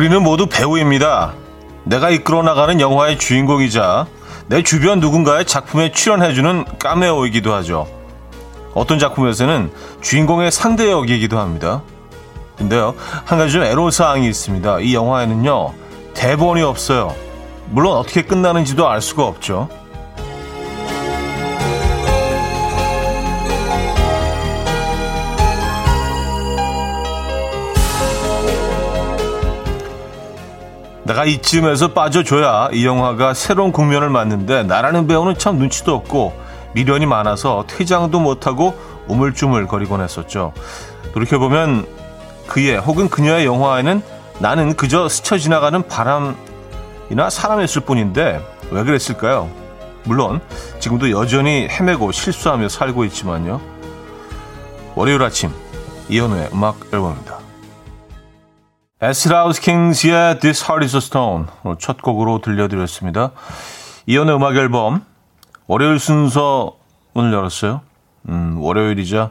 우리는 0.00 0.22
모두 0.22 0.46
배우입니다. 0.46 1.34
내가 1.84 2.08
이끌어 2.08 2.42
나가는 2.42 2.80
영화의 2.80 3.18
주인공이자 3.18 4.06
내 4.46 4.62
주변 4.62 4.98
누군가의 4.98 5.44
작품에 5.44 5.92
출연해주는 5.92 6.78
까메오이기도 6.78 7.52
하죠. 7.56 7.86
어떤 8.72 8.98
작품에서는 8.98 9.70
주인공의 10.00 10.52
상대 10.52 10.90
역이기도 10.90 11.38
합니다. 11.38 11.82
근데요, 12.56 12.94
한 13.26 13.36
가지 13.36 13.52
좀 13.52 13.62
애로사항이 13.62 14.26
있습니다. 14.26 14.80
이 14.80 14.94
영화에는요, 14.94 15.74
대본이 16.14 16.62
없어요. 16.62 17.14
물론 17.68 17.98
어떻게 17.98 18.22
끝나는지도 18.22 18.88
알 18.88 19.02
수가 19.02 19.26
없죠. 19.26 19.68
내가 31.10 31.24
이쯤에서 31.24 31.88
빠져줘야 31.88 32.68
이 32.72 32.86
영화가 32.86 33.34
새로운 33.34 33.72
국면을 33.72 34.10
맞는데 34.10 34.62
나라는 34.62 35.08
배우는 35.08 35.38
참 35.38 35.58
눈치도 35.58 35.92
없고 35.92 36.32
미련이 36.72 37.04
많아서 37.06 37.64
퇴장도 37.66 38.20
못하고 38.20 38.78
우물쭈물 39.08 39.66
거리곤 39.66 40.02
했었죠. 40.02 40.52
돌이켜보면 41.12 41.84
그의 42.46 42.78
혹은 42.78 43.08
그녀의 43.08 43.44
영화에는 43.44 44.02
나는 44.38 44.74
그저 44.76 45.08
스쳐 45.08 45.36
지나가는 45.36 45.82
바람이나 45.82 47.28
사람이었을 47.28 47.82
뿐인데 47.82 48.40
왜 48.70 48.84
그랬을까요? 48.84 49.50
물론 50.04 50.40
지금도 50.78 51.10
여전히 51.10 51.66
헤매고 51.68 52.12
실수하며 52.12 52.68
살고 52.68 53.04
있지만요. 53.06 53.60
월요일 54.94 55.20
아침 55.24 55.50
이현우의 56.08 56.50
음악 56.52 56.78
앨범입니다. 56.92 57.39
에스라우스 59.02 59.62
킹스의 59.62 60.40
This 60.40 60.62
Heart 60.64 60.84
is 60.84 60.96
a 60.96 60.98
Stone 60.98 61.46
첫 61.78 62.02
곡으로 62.02 62.40
들려드렸습니다. 62.42 63.30
이연의 64.06 64.34
음악 64.36 64.56
앨범 64.56 65.06
월요일 65.66 65.98
순서 65.98 66.76
오늘 67.14 67.32
열었어요. 67.32 67.80
음, 68.28 68.58
월요일이자 68.60 69.30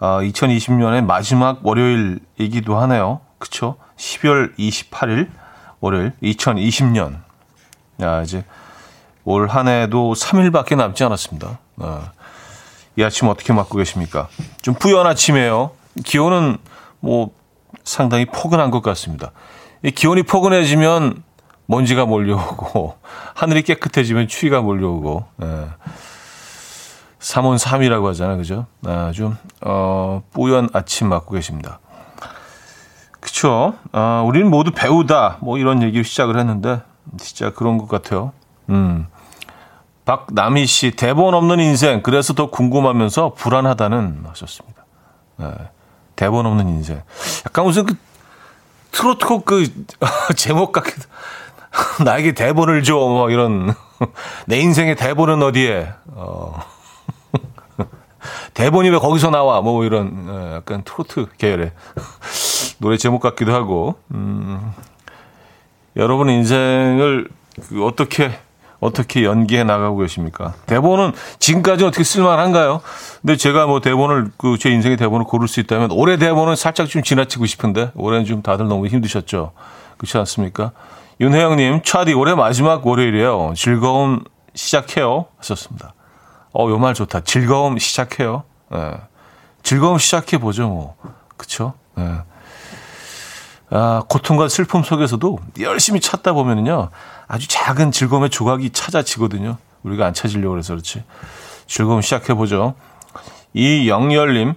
아, 0.00 0.18
2020년의 0.22 1.04
마지막 1.04 1.64
월요일이기도 1.64 2.76
하네요. 2.80 3.20
그쵸? 3.38 3.76
12월 3.96 4.56
28일 4.58 5.28
월요일 5.80 6.12
2020년. 6.24 7.20
야, 8.02 8.22
이제 8.22 8.44
올 9.24 9.46
한 9.48 9.68
해도 9.68 10.14
3일밖에 10.14 10.76
남지 10.76 11.04
않았습니다. 11.04 11.60
아, 11.78 12.10
이 12.96 13.04
아침 13.04 13.28
어떻게 13.28 13.52
맞고 13.52 13.78
계십니까? 13.78 14.28
좀 14.62 14.74
뿌연 14.74 15.06
아침이에요. 15.06 15.70
기온은 16.04 16.58
뭐 16.98 17.30
상당히 17.86 18.26
포근한 18.26 18.70
것 18.70 18.82
같습니다. 18.82 19.30
이 19.82 19.92
기온이 19.92 20.24
포근해지면 20.24 21.22
먼지가 21.66 22.04
몰려오고 22.04 22.98
하늘이 23.34 23.62
깨끗해지면 23.62 24.28
추위가 24.28 24.60
몰려오고 24.60 25.24
예. 25.42 25.66
3원 27.18 27.58
3이라고 27.58 28.06
하잖아요. 28.08 28.36
그죠? 28.36 28.66
아, 28.84 29.12
좀 29.14 29.36
어, 29.62 30.22
뿌연 30.32 30.68
아침 30.72 31.08
맞고 31.08 31.34
계십니다. 31.34 31.78
그쵸? 33.20 33.74
아, 33.92 34.22
우리는 34.26 34.48
모두 34.50 34.70
배우다. 34.72 35.38
뭐 35.40 35.58
이런 35.58 35.82
얘기를 35.82 36.04
시작을 36.04 36.38
했는데 36.38 36.80
진짜 37.18 37.50
그런 37.50 37.78
것 37.78 37.88
같아요. 37.88 38.32
음. 38.68 39.06
박남희 40.04 40.66
씨 40.66 40.92
대본 40.92 41.34
없는 41.34 41.58
인생 41.58 42.02
그래서 42.02 42.32
더 42.32 42.50
궁금하면서 42.50 43.34
불안하다는 43.34 44.24
하셨습니다. 44.28 44.84
네. 45.38 45.46
대본 46.16 46.46
없는 46.46 46.68
인생. 46.68 47.02
약간 47.46 47.64
무슨 47.64 47.86
그 47.86 47.94
트로트 48.92 49.26
곡 49.26 49.44
그 49.44 49.66
제목 50.36 50.72
같기도. 50.72 51.02
나에게 52.04 52.32
대본을 52.32 52.82
줘. 52.82 52.94
뭐 52.94 53.30
이런. 53.30 53.74
내 54.46 54.58
인생의 54.58 54.96
대본은 54.96 55.42
어디에? 55.42 55.92
어. 56.06 56.58
대본이 58.54 58.90
왜 58.90 58.98
거기서 58.98 59.30
나와? 59.30 59.60
뭐 59.60 59.84
이런 59.84 60.26
어, 60.28 60.54
약간 60.56 60.82
트로트 60.82 61.28
계열의 61.36 61.72
노래 62.78 62.96
제목 62.96 63.20
같기도 63.20 63.54
하고. 63.54 63.96
음. 64.12 64.72
여러분 65.96 66.28
인생을 66.28 67.28
그 67.68 67.86
어떻게 67.86 68.38
어떻게 68.80 69.24
연기해 69.24 69.64
나가고 69.64 69.98
계십니까? 69.98 70.54
대본은 70.66 71.12
지금까지 71.38 71.84
어떻게 71.84 72.04
쓸만한가요? 72.04 72.80
근데 73.22 73.36
제가 73.36 73.66
뭐 73.66 73.80
대본을 73.80 74.32
그 74.36 74.58
제 74.58 74.70
인생의 74.70 74.96
대본을 74.96 75.26
고를 75.26 75.48
수 75.48 75.60
있다면 75.60 75.90
올해 75.92 76.16
대본은 76.18 76.56
살짝 76.56 76.88
좀 76.88 77.02
지나치고 77.02 77.46
싶은데 77.46 77.90
올해는 77.94 78.26
좀 78.26 78.42
다들 78.42 78.68
너무 78.68 78.86
힘드셨죠. 78.86 79.52
그렇지 79.96 80.18
않습니까? 80.18 80.72
윤혜영님, 81.20 81.80
차디 81.82 82.12
올해 82.12 82.34
마지막 82.34 82.86
월요일이에요. 82.86 83.54
즐거움 83.56 84.24
시작해요. 84.54 85.26
하셨습니다. 85.38 85.94
어, 86.52 86.68
요 86.68 86.78
말 86.78 86.92
좋다. 86.94 87.20
즐거움 87.20 87.78
시작해요. 87.78 88.44
네. 88.70 88.92
즐거움 89.62 89.98
시작해 89.98 90.38
보죠, 90.38 90.68
뭐. 90.68 90.96
그쵸? 91.38 91.72
네. 91.94 92.18
아, 93.70 94.02
고통과 94.08 94.48
슬픔 94.48 94.82
속에서도 94.82 95.38
열심히 95.60 96.00
찾다 96.00 96.32
보면은요, 96.34 96.90
아주 97.28 97.48
작은 97.48 97.92
즐거움의 97.92 98.30
조각이 98.30 98.70
찾아지거든요. 98.70 99.56
우리가 99.82 100.06
안 100.06 100.14
찾으려고 100.14 100.50
그래서 100.50 100.74
그렇지. 100.74 101.04
즐거움 101.66 102.00
시작해보죠. 102.00 102.74
이 103.52 103.88
영열님, 103.88 104.54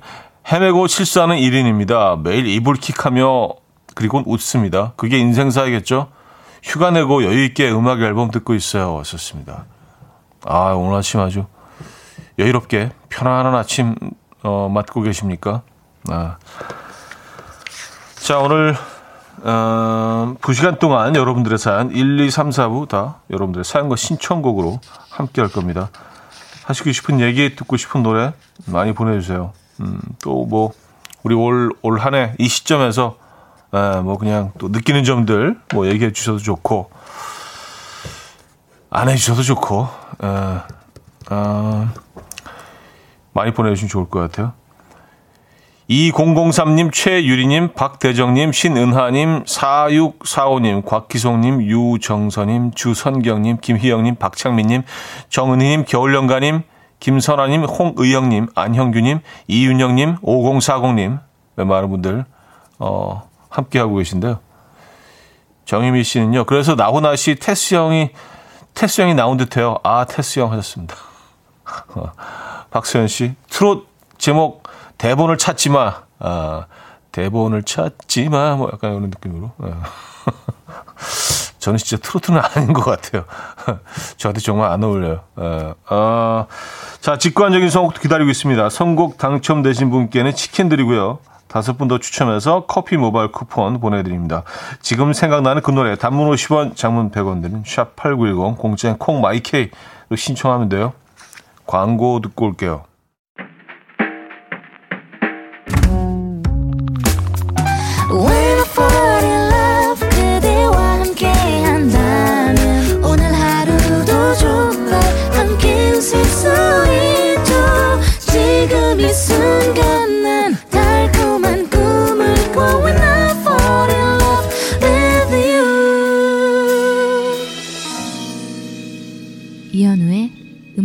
헤매고 0.52 0.88
실수하는 0.88 1.38
1인입니다. 1.38 2.19
매일 2.22 2.47
이불 2.47 2.75
킥하며 2.75 3.50
그리고 3.96 4.24
웃습니다. 4.25 4.94
그게 4.96 5.18
인생사이겠죠? 5.18 6.12
휴가 6.63 6.91
내고 6.91 7.24
여유있게 7.24 7.72
음악 7.72 8.02
앨범 8.02 8.31
듣고 8.31 8.53
있어요. 8.53 9.02
썼습니다. 9.03 9.66
아, 10.46 10.72
오늘 10.72 10.97
아침 10.97 11.19
아주 11.19 11.46
여유롭게 12.38 12.91
편안한 13.09 13.56
아침, 13.56 13.96
어, 14.44 14.69
맞고 14.69 15.02
계십니까? 15.02 15.63
아. 16.08 16.38
자, 18.16 18.40
오늘 18.40 18.75
어, 19.44 20.36
2시간 20.42 20.80
동안 20.80 21.16
여러분들의 21.16 21.58
사연 21.58 21.92
1, 21.92 22.20
2, 22.20 22.30
3, 22.32 22.50
4부 22.50 22.88
다 22.88 23.18
여러분들의 23.30 23.64
사연과 23.64 23.96
신청곡으로 23.96 24.80
함께 25.10 25.42
할 25.42 25.50
겁니다. 25.52 25.90
하시고 26.66 26.92
싶은 26.92 27.20
얘기, 27.20 27.56
듣고 27.56 27.78
싶은 27.78 28.04
노래 28.04 28.34
많이 28.66 28.94
보내주세요. 28.94 29.54
음, 29.80 30.00
또 30.22 30.46
뭐, 30.46 30.72
우리 31.24 31.36
올, 31.36 31.72
올 31.82 32.00
한 32.00 32.14
해 32.16 32.34
이 32.38 32.48
시점에서, 32.48 33.18
에, 33.74 34.02
뭐 34.02 34.18
그냥 34.18 34.52
또 34.58 34.68
느끼는 34.70 35.04
점들 35.04 35.60
뭐 35.74 35.88
얘기해 35.88 36.12
주셔도 36.12 36.38
좋고, 36.40 36.92
안 38.90 39.10
해주셔도 39.10 39.42
좋고, 39.44 39.88
에, 40.24 40.28
어, 41.32 41.90
많이 43.34 43.54
보내주시면 43.54 43.90
좋을 43.90 44.10
것 44.10 44.20
같아요. 44.20 44.54
2003님, 45.90 46.94
최유리님, 46.94 47.74
박대정님, 47.74 48.52
신은하님, 48.52 49.44
4645님, 49.46 50.86
곽기송님, 50.86 51.64
유정선님, 51.64 52.74
주선경님, 52.76 53.58
김희영님, 53.60 54.16
박창민님, 54.18 54.84
정은희님, 55.30 55.86
겨울연가님, 55.86 56.62
김선아님, 57.00 57.64
홍의영님, 57.64 58.50
안형규님, 58.54 59.22
이윤영님, 59.48 60.18
5040님, 60.18 61.22
많은 61.56 61.90
분들, 61.90 62.26
어, 62.78 63.28
함께하고 63.50 63.96
계신데요. 63.96 64.40
정희미 65.66 66.03
씨는요, 66.03 66.44
그래서 66.44 66.76
나훈아 66.76 67.16
씨, 67.16 67.34
테스 67.34 67.74
형이, 67.74 68.12
테스 68.76 69.02
형이 69.02 69.16
나온 69.16 69.38
듯 69.38 69.58
해요. 69.58 69.78
아, 69.84 70.06
테스 70.06 70.40
형 70.40 70.52
하셨습니다. 70.52 70.96
박수현 72.70 73.08
씨, 73.08 73.34
트롯 73.50 73.88
제목, 74.20 74.70
대본을 74.99 75.37
찾지 75.37 75.69
마. 75.69 76.03
아, 76.19 76.67
대본을 77.11 77.63
찾지 77.63 78.29
마. 78.29 78.55
뭐 78.55 78.69
약간 78.72 78.91
이런 78.91 79.09
느낌으로. 79.09 79.51
아. 79.57 79.81
저는 81.57 81.78
진짜 81.78 82.01
트로트는 82.01 82.40
아닌 82.40 82.73
것 82.73 82.85
같아요. 82.85 83.25
저한테 84.17 84.40
정말 84.40 84.72
안 84.72 84.84
어울려요. 84.84 85.22
아, 85.35 85.73
아, 85.87 86.46
자, 87.01 87.17
직관적인 87.17 87.69
선곡도 87.69 87.99
기다리고 88.01 88.29
있습니다. 88.29 88.69
선곡 88.69 89.17
당첨되신 89.17 89.90
분께는 89.90 90.35
치킨 90.35 90.69
드리고요. 90.69 91.19
다섯 91.47 91.78
분 91.78 91.87
더 91.87 91.97
추첨해서 91.97 92.66
커피 92.67 92.96
모바일 92.96 93.31
쿠폰 93.31 93.79
보내드립니다. 93.79 94.43
지금 94.81 95.13
생각나는 95.13 95.63
그 95.63 95.72
노래 95.72 95.96
단문 95.96 96.29
50원, 96.29 96.75
장문 96.75 97.09
100원 97.09 97.41
드는 97.41 97.63
샵8910 97.63 98.57
공짜인 98.57 98.97
콩마이케이로 98.97 100.16
신청하면 100.16 100.69
돼요. 100.69 100.93
광고 101.66 102.19
듣고 102.22 102.46
올게요. 102.46 102.84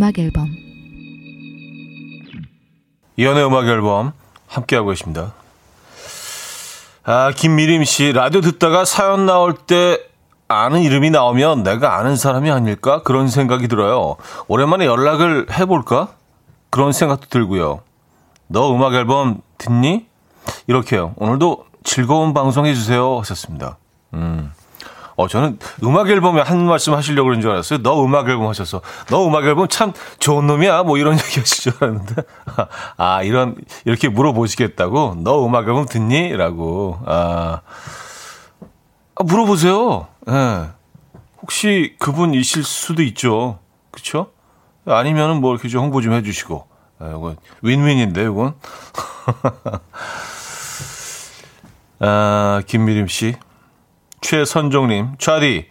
음악 0.04 0.18
앨범 0.18 0.54
이연의 3.16 3.46
음악 3.46 3.66
앨범 3.68 4.12
함께하고 4.48 4.90
계십니다. 4.90 5.32
아, 7.04 7.32
김미림 7.34 7.84
씨, 7.84 8.12
라디오 8.12 8.42
듣다가 8.42 8.84
사연 8.84 9.24
나올 9.24 9.54
때 9.54 9.98
아는 10.46 10.82
이름이 10.82 11.08
나오면 11.08 11.62
내가 11.62 11.96
아는 11.96 12.16
사람이 12.16 12.50
아닐까? 12.50 13.02
그런 13.02 13.28
생각이 13.28 13.66
들어요. 13.66 14.16
오랜만에 14.46 14.84
연락을 14.84 15.46
해볼까? 15.50 16.14
그런 16.68 16.92
생각도 16.92 17.28
들고요. 17.28 17.80
너 18.48 18.74
음악 18.74 18.92
앨범 18.92 19.40
듣니? 19.56 20.06
이렇게요. 20.66 21.14
오늘도 21.16 21.64
즐거운 21.82 22.34
방송 22.34 22.66
해주세요. 22.66 23.20
하셨습니다. 23.20 23.78
음. 24.12 24.52
어, 25.16 25.28
저는 25.28 25.58
음악 25.84 26.10
앨범에 26.10 26.40
한 26.40 26.66
말씀 26.66 26.94
하시려고 26.94 27.28
그런 27.28 27.40
줄 27.40 27.50
알았어요. 27.50 27.82
너 27.82 28.04
음악 28.04 28.28
앨범 28.28 28.48
하셔서. 28.48 28.80
너 29.08 29.26
음악 29.26 29.44
앨범 29.44 29.68
참 29.68 29.92
좋은 30.18 30.46
놈이야. 30.46 30.82
뭐 30.82 30.98
이런 30.98 31.14
얘기 31.18 31.38
하실 31.40 31.72
줄 31.72 31.72
알았는데. 31.80 32.22
아, 32.96 33.22
이런, 33.22 33.56
이렇게 33.84 34.08
물어보시겠다고? 34.08 35.18
너 35.18 35.46
음악 35.46 35.68
앨범 35.68 35.86
듣니? 35.86 36.32
라고. 36.36 36.98
아, 37.06 37.60
아 39.14 39.22
물어보세요. 39.24 40.08
예. 40.28 40.32
네. 40.32 40.68
혹시 41.42 41.94
그분이실 41.98 42.64
수도 42.64 43.02
있죠. 43.02 43.58
그쵸? 43.90 44.30
아니면은 44.86 45.40
뭐 45.40 45.52
이렇게 45.52 45.68
좀 45.68 45.82
홍보 45.82 46.00
좀 46.00 46.14
해주시고. 46.14 46.66
아, 46.98 47.08
이건 47.08 47.36
윈윈인데, 47.62 48.22
이건. 48.22 48.54
아, 52.00 52.62
김미림 52.66 53.08
씨. 53.08 53.36
최선종님, 54.34 55.16
차디, 55.18 55.68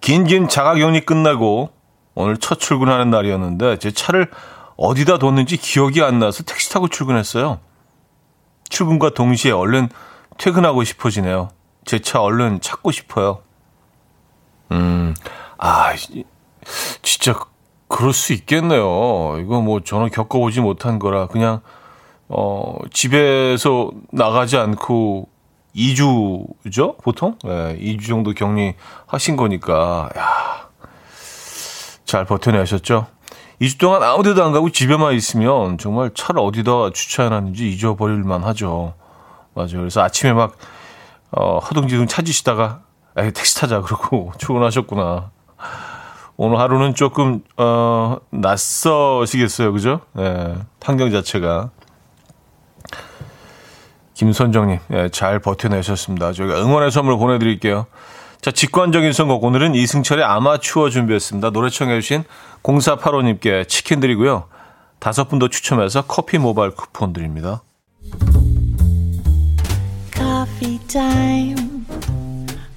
긴긴 0.00 0.48
자가격리 0.48 1.02
끝나고 1.02 1.70
오늘 2.16 2.36
첫 2.36 2.58
출근하는 2.58 3.10
날이었는데 3.10 3.78
제 3.78 3.92
차를 3.92 4.28
어디다 4.76 5.18
뒀는지 5.18 5.56
기억이 5.56 6.02
안 6.02 6.18
나서 6.18 6.42
택시 6.42 6.72
타고 6.72 6.88
출근했어요. 6.88 7.60
출근과 8.68 9.10
동시에 9.10 9.52
얼른 9.52 9.88
퇴근하고 10.36 10.82
싶어지네요. 10.82 11.50
제 11.84 12.00
차 12.00 12.20
얼른 12.20 12.60
찾고 12.60 12.90
싶어요. 12.90 13.42
음, 14.72 15.14
아, 15.58 15.92
진짜 17.02 17.38
그럴 17.86 18.12
수 18.12 18.32
있겠네요. 18.32 19.38
이거 19.38 19.60
뭐 19.60 19.78
저는 19.80 20.10
겪어보지 20.10 20.60
못한 20.60 20.98
거라 20.98 21.28
그냥 21.28 21.60
어 22.28 22.74
집에서 22.92 23.92
나가지 24.10 24.56
않고 24.56 25.28
2주죠, 25.74 26.98
보통? 27.02 27.38
네, 27.44 27.76
2주 27.78 28.08
정도 28.08 28.32
격리 28.32 28.74
하신 29.06 29.36
거니까, 29.36 30.10
야, 30.16 30.68
잘 32.04 32.24
버텨내셨죠? 32.24 33.06
2주 33.60 33.78
동안 33.78 34.02
아무 34.02 34.22
데도 34.22 34.44
안 34.44 34.52
가고 34.52 34.70
집에만 34.70 35.14
있으면 35.14 35.78
정말 35.78 36.10
차를 36.14 36.40
어디다 36.40 36.90
주차해놨는지 36.92 37.70
잊어버릴만 37.70 38.42
하죠. 38.44 38.94
맞아요. 39.54 39.78
그래서 39.78 40.02
아침에 40.02 40.32
막, 40.32 40.56
어, 41.30 41.58
허둥지둥 41.58 42.06
찾으시다가, 42.06 42.82
에이, 43.16 43.32
택시 43.32 43.56
타자. 43.60 43.80
그러고 43.80 44.32
출근하셨구나. 44.38 45.30
오늘 46.36 46.58
하루는 46.58 46.94
조금, 46.94 47.40
어, 47.56 48.18
낯서시겠어요. 48.30 49.72
그죠? 49.72 50.00
네, 50.14 50.56
환경 50.82 51.10
자체가. 51.10 51.70
김선정님, 54.22 54.78
예, 54.92 55.08
잘 55.08 55.40
버텨내셨습니다. 55.40 56.32
저희가 56.32 56.62
응원의 56.62 56.92
선물 56.92 57.18
보내드릴게요. 57.18 57.86
자, 58.40 58.52
직관적인 58.52 59.12
선곡. 59.12 59.42
오늘은 59.42 59.74
이승철의 59.74 60.24
아마추어 60.24 60.90
준비했습니다. 60.90 61.50
노래 61.50 61.68
청해주신 61.70 62.22
0485님께 62.62 63.66
치킨 63.66 63.98
드리고요. 63.98 64.44
다섯 65.00 65.28
분 65.28 65.40
더 65.40 65.48
추첨해서 65.48 66.02
커피 66.02 66.38
모바일 66.38 66.70
쿠폰 66.70 67.12
드립니다. 67.12 67.62
Coffee. 70.14 70.78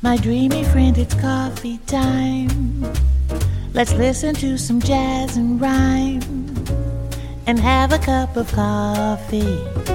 My 0.03 0.17
dreamy 0.17 0.61
friend, 0.61 0.99
it's 0.99 1.13
coffee 1.13 1.77
time. 1.85 2.83
Let's 3.75 3.93
listen 3.93 4.33
to 4.35 4.55
some 4.55 4.81
jazz 4.81 5.37
and 5.37 5.61
rhyme 5.61 6.21
and 7.47 7.59
have 7.61 7.93
a 7.93 7.99
cup 7.99 8.35
of 8.35 8.51
coffee. 8.51 9.94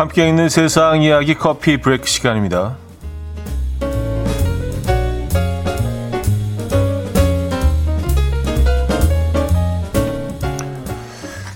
함께 0.00 0.26
있는 0.26 0.48
세상 0.48 1.02
이야기 1.02 1.34
커피 1.34 1.76
브레이크 1.76 2.06
시간입니다. 2.06 2.78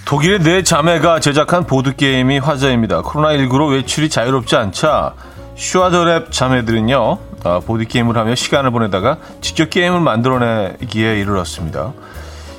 독일의 0.05 0.41
네 0.41 0.62
자매가 0.62 1.20
제작한 1.20 1.64
보드게임이 1.64 2.37
화제입니다. 2.37 3.00
코로나19로 3.00 3.73
외출이 3.73 4.11
자유롭지 4.11 4.56
않자 4.56 5.14
슈아더랩 5.56 6.31
자매들은요, 6.31 7.19
아, 7.44 7.61
보드게임을 7.61 8.19
하며 8.19 8.35
시간을 8.35 8.73
보내다가 8.73 9.17
직접 9.41 9.70
게임을 9.70 10.00
만들어내기에 10.00 11.19
이르렀습니다. 11.19 11.94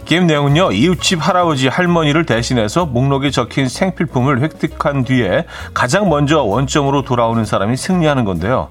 게임 0.06 0.28
내용은요, 0.28 0.72
이웃집 0.72 1.28
할아버지, 1.28 1.68
할머니를 1.68 2.28
대신해서 2.28 2.86
목록에 2.86 3.31
적힌 3.31 3.68
생필품을 3.68 4.42
획득한 4.42 5.04
뒤에 5.04 5.46
가장 5.74 6.10
먼저 6.10 6.44
원점으로 6.44 7.02
돌아오는 7.02 7.44
사람이 7.44 7.75
승리하는 7.75 8.24
건데요. 8.24 8.69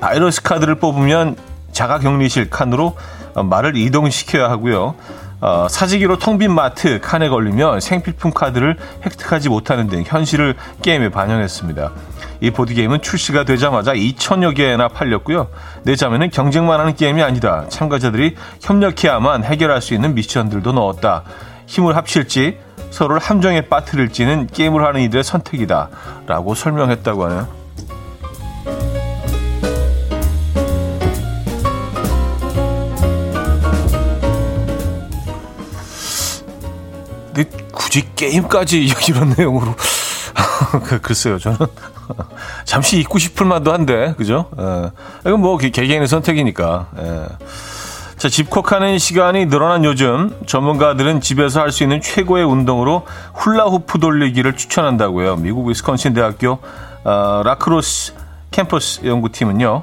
바이러스 0.00 0.42
카드를 0.42 0.76
뽑으면 0.76 1.36
자가 1.72 1.98
격리실 1.98 2.50
칸으로 2.50 2.96
말을 3.34 3.76
이동시켜야 3.76 4.48
하고요. 4.48 4.94
어, 5.40 5.66
사재기로 5.68 6.18
텅 6.18 6.38
빈 6.38 6.52
마트 6.52 7.00
칸에 7.00 7.28
걸리면 7.28 7.80
생필품 7.80 8.32
카드를 8.32 8.76
획득하지 9.04 9.48
못하는 9.48 9.86
등 9.86 10.02
현실을 10.06 10.54
게임에 10.82 11.10
반영했습니다. 11.10 11.92
이 12.40 12.50
보드게임은 12.50 13.00
출시가 13.00 13.44
되자마자 13.44 13.94
2천여 13.94 14.54
개나 14.54 14.88
팔렸고요. 14.88 15.48
내자매는 15.84 16.30
경쟁만 16.30 16.80
하는 16.80 16.94
게임이 16.94 17.22
아니다. 17.22 17.66
참가자들이 17.68 18.36
협력해야만 18.60 19.44
해결할 19.44 19.80
수 19.80 19.94
있는 19.94 20.14
미션들도 20.14 20.72
넣었다. 20.72 21.22
힘을 21.66 21.96
합칠지 21.96 22.58
서로를 22.90 23.20
함정에 23.20 23.62
빠뜨릴지는 23.62 24.48
게임을 24.48 24.84
하는 24.84 25.00
이들의 25.02 25.24
선택이다. 25.24 25.88
라고 26.26 26.54
설명했다고 26.54 27.24
하네요. 27.24 27.65
굳이 37.86 38.04
게임까지 38.16 38.82
이런 39.08 39.34
내용으로 39.38 39.74
그, 40.84 41.00
글쎄요, 41.00 41.38
저는 41.38 41.58
잠시 42.64 42.98
잊고 42.98 43.18
싶을 43.18 43.46
만도 43.46 43.72
한데, 43.72 44.14
그죠? 44.18 44.50
예. 44.58 44.90
이건 45.24 45.40
뭐 45.40 45.56
개개인의 45.56 46.08
선택이니까. 46.08 46.88
예. 46.98 47.26
자, 48.18 48.28
집콕하는 48.28 48.98
시간이 48.98 49.46
늘어난 49.46 49.84
요즘 49.84 50.34
전문가들은 50.46 51.20
집에서 51.20 51.60
할 51.60 51.70
수 51.70 51.84
있는 51.84 52.00
최고의 52.00 52.44
운동으로 52.44 53.06
훌라후프 53.34 53.98
돌리기를 54.00 54.56
추천한다고요. 54.56 55.36
미국 55.36 55.68
위스콘신 55.68 56.12
대학교 56.12 56.58
어, 57.04 57.42
라크로스 57.44 58.14
캠퍼스 58.50 59.06
연구팀은요. 59.06 59.82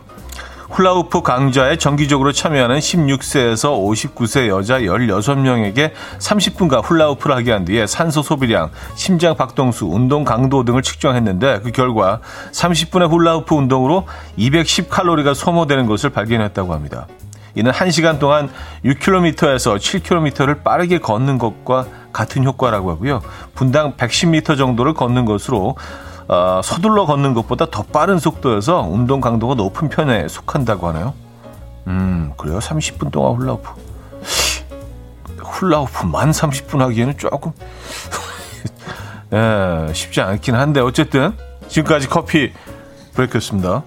훌라후프 0.74 1.22
강좌에 1.22 1.78
정기적으로 1.78 2.32
참여하는 2.32 2.80
16세에서 2.80 4.16
59세 4.16 4.48
여자 4.48 4.80
16명에게 4.80 5.92
30분간 6.18 6.84
훌라후프를 6.84 7.36
하게 7.36 7.52
한 7.52 7.64
뒤에 7.64 7.86
산소 7.86 8.24
소비량, 8.24 8.72
심장 8.96 9.36
박동수, 9.36 9.86
운동 9.86 10.24
강도 10.24 10.64
등을 10.64 10.82
측정했는데 10.82 11.60
그 11.64 11.72
결과 11.72 12.22
30분의 12.52 13.08
훌라후프 13.08 13.54
운동으로 13.54 14.08
210칼로리가 14.40 15.36
소모되는 15.36 15.86
것을 15.86 16.10
발견했다고 16.10 16.74
합니다. 16.74 17.06
이는 17.54 17.72
1시간 17.72 18.18
동안 18.18 18.50
6km에서 18.84 19.78
7km를 19.78 20.64
빠르게 20.64 20.98
걷는 20.98 21.38
것과 21.38 21.86
같은 22.12 22.44
효과라고 22.46 22.90
하고요. 22.90 23.22
분당 23.54 23.94
110m 23.94 24.58
정도를 24.58 24.96
걷는 24.96 25.26
것으로 25.26 25.76
어, 26.28 26.62
서둘러 26.64 27.06
걷는 27.06 27.34
것보다 27.34 27.70
더 27.70 27.84
빠른 27.84 28.20
속도여서 28.20 28.82
운동 28.82 29.22
강도가 29.22 29.56
높은 29.56 29.90
편에 29.90 30.28
속한다고 30.28 30.88
하나요? 30.88 31.14
음, 31.88 32.34
그래요? 32.38 32.60
30분 32.60 33.12
동안 33.12 33.36
훌라후프. 33.36 33.70
훌라후프만 35.40 36.32
30분 36.32 36.80
하기에는 36.80 37.18
조금 37.18 37.52
예, 39.34 39.94
쉽지 39.94 40.22
않긴 40.22 40.56
한데 40.56 40.80
어쨌든 40.80 41.36
지금까지 41.68 42.08
커피 42.08 42.54
브레이크였습니다. 43.14 43.84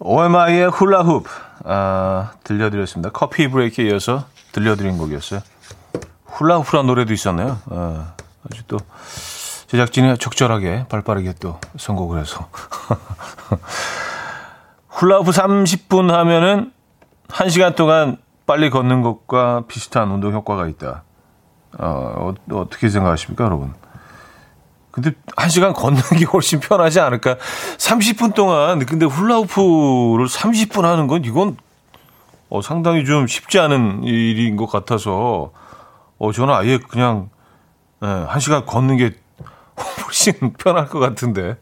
OMI의 0.00 0.70
훌라후프 0.70 1.30
아, 1.64 2.32
들려드렸습니다. 2.44 3.10
커피 3.10 3.48
브레이크에 3.48 3.86
이어서 3.86 4.24
들려드린 4.52 4.98
곡이었어요. 4.98 5.40
훌라후프란 6.26 6.86
노래도 6.86 7.12
있었네요. 7.12 7.58
아, 7.70 8.14
아주 8.50 8.62
또 8.66 8.78
제작진이 9.70 10.18
적절하게 10.18 10.86
발빠르게 10.88 11.34
또 11.38 11.60
선곡을 11.76 12.18
해서 12.18 12.48
훌라후프 14.90 15.30
30분 15.30 16.10
하면은 16.10 16.72
1시간 17.28 17.76
동안 17.76 18.16
빨리 18.46 18.68
걷는 18.68 19.02
것과 19.02 19.62
비슷한 19.68 20.10
운동 20.10 20.32
효과가 20.32 20.66
있다. 20.66 21.04
어, 21.78 21.86
어 21.86 22.34
어 22.52 22.66
떻게 22.68 22.88
생각하십니까, 22.88 23.44
여러분? 23.44 23.72
근데 24.90 25.12
1시간 25.36 25.72
걷는 25.72 26.02
게 26.18 26.24
훨씬 26.24 26.58
편하지 26.58 26.98
않을까? 26.98 27.36
30분 27.36 28.34
동안, 28.34 28.84
근데 28.84 29.06
훌라후프를 29.06 30.26
30분 30.26 30.82
하는 30.82 31.06
건 31.06 31.24
이건 31.24 31.56
어, 32.48 32.60
상당히 32.60 33.04
좀 33.04 33.28
쉽지 33.28 33.60
않은 33.60 34.02
일인 34.02 34.56
것 34.56 34.66
같아서, 34.66 35.52
어, 36.18 36.32
저는 36.32 36.52
아예 36.52 36.78
그냥, 36.78 37.30
예, 38.02 38.06
1시간 38.06 38.66
걷는 38.66 38.96
게 38.96 39.12
훨씬 40.04 40.34
편할 40.58 40.88
것 40.88 40.98
같은데. 40.98 41.56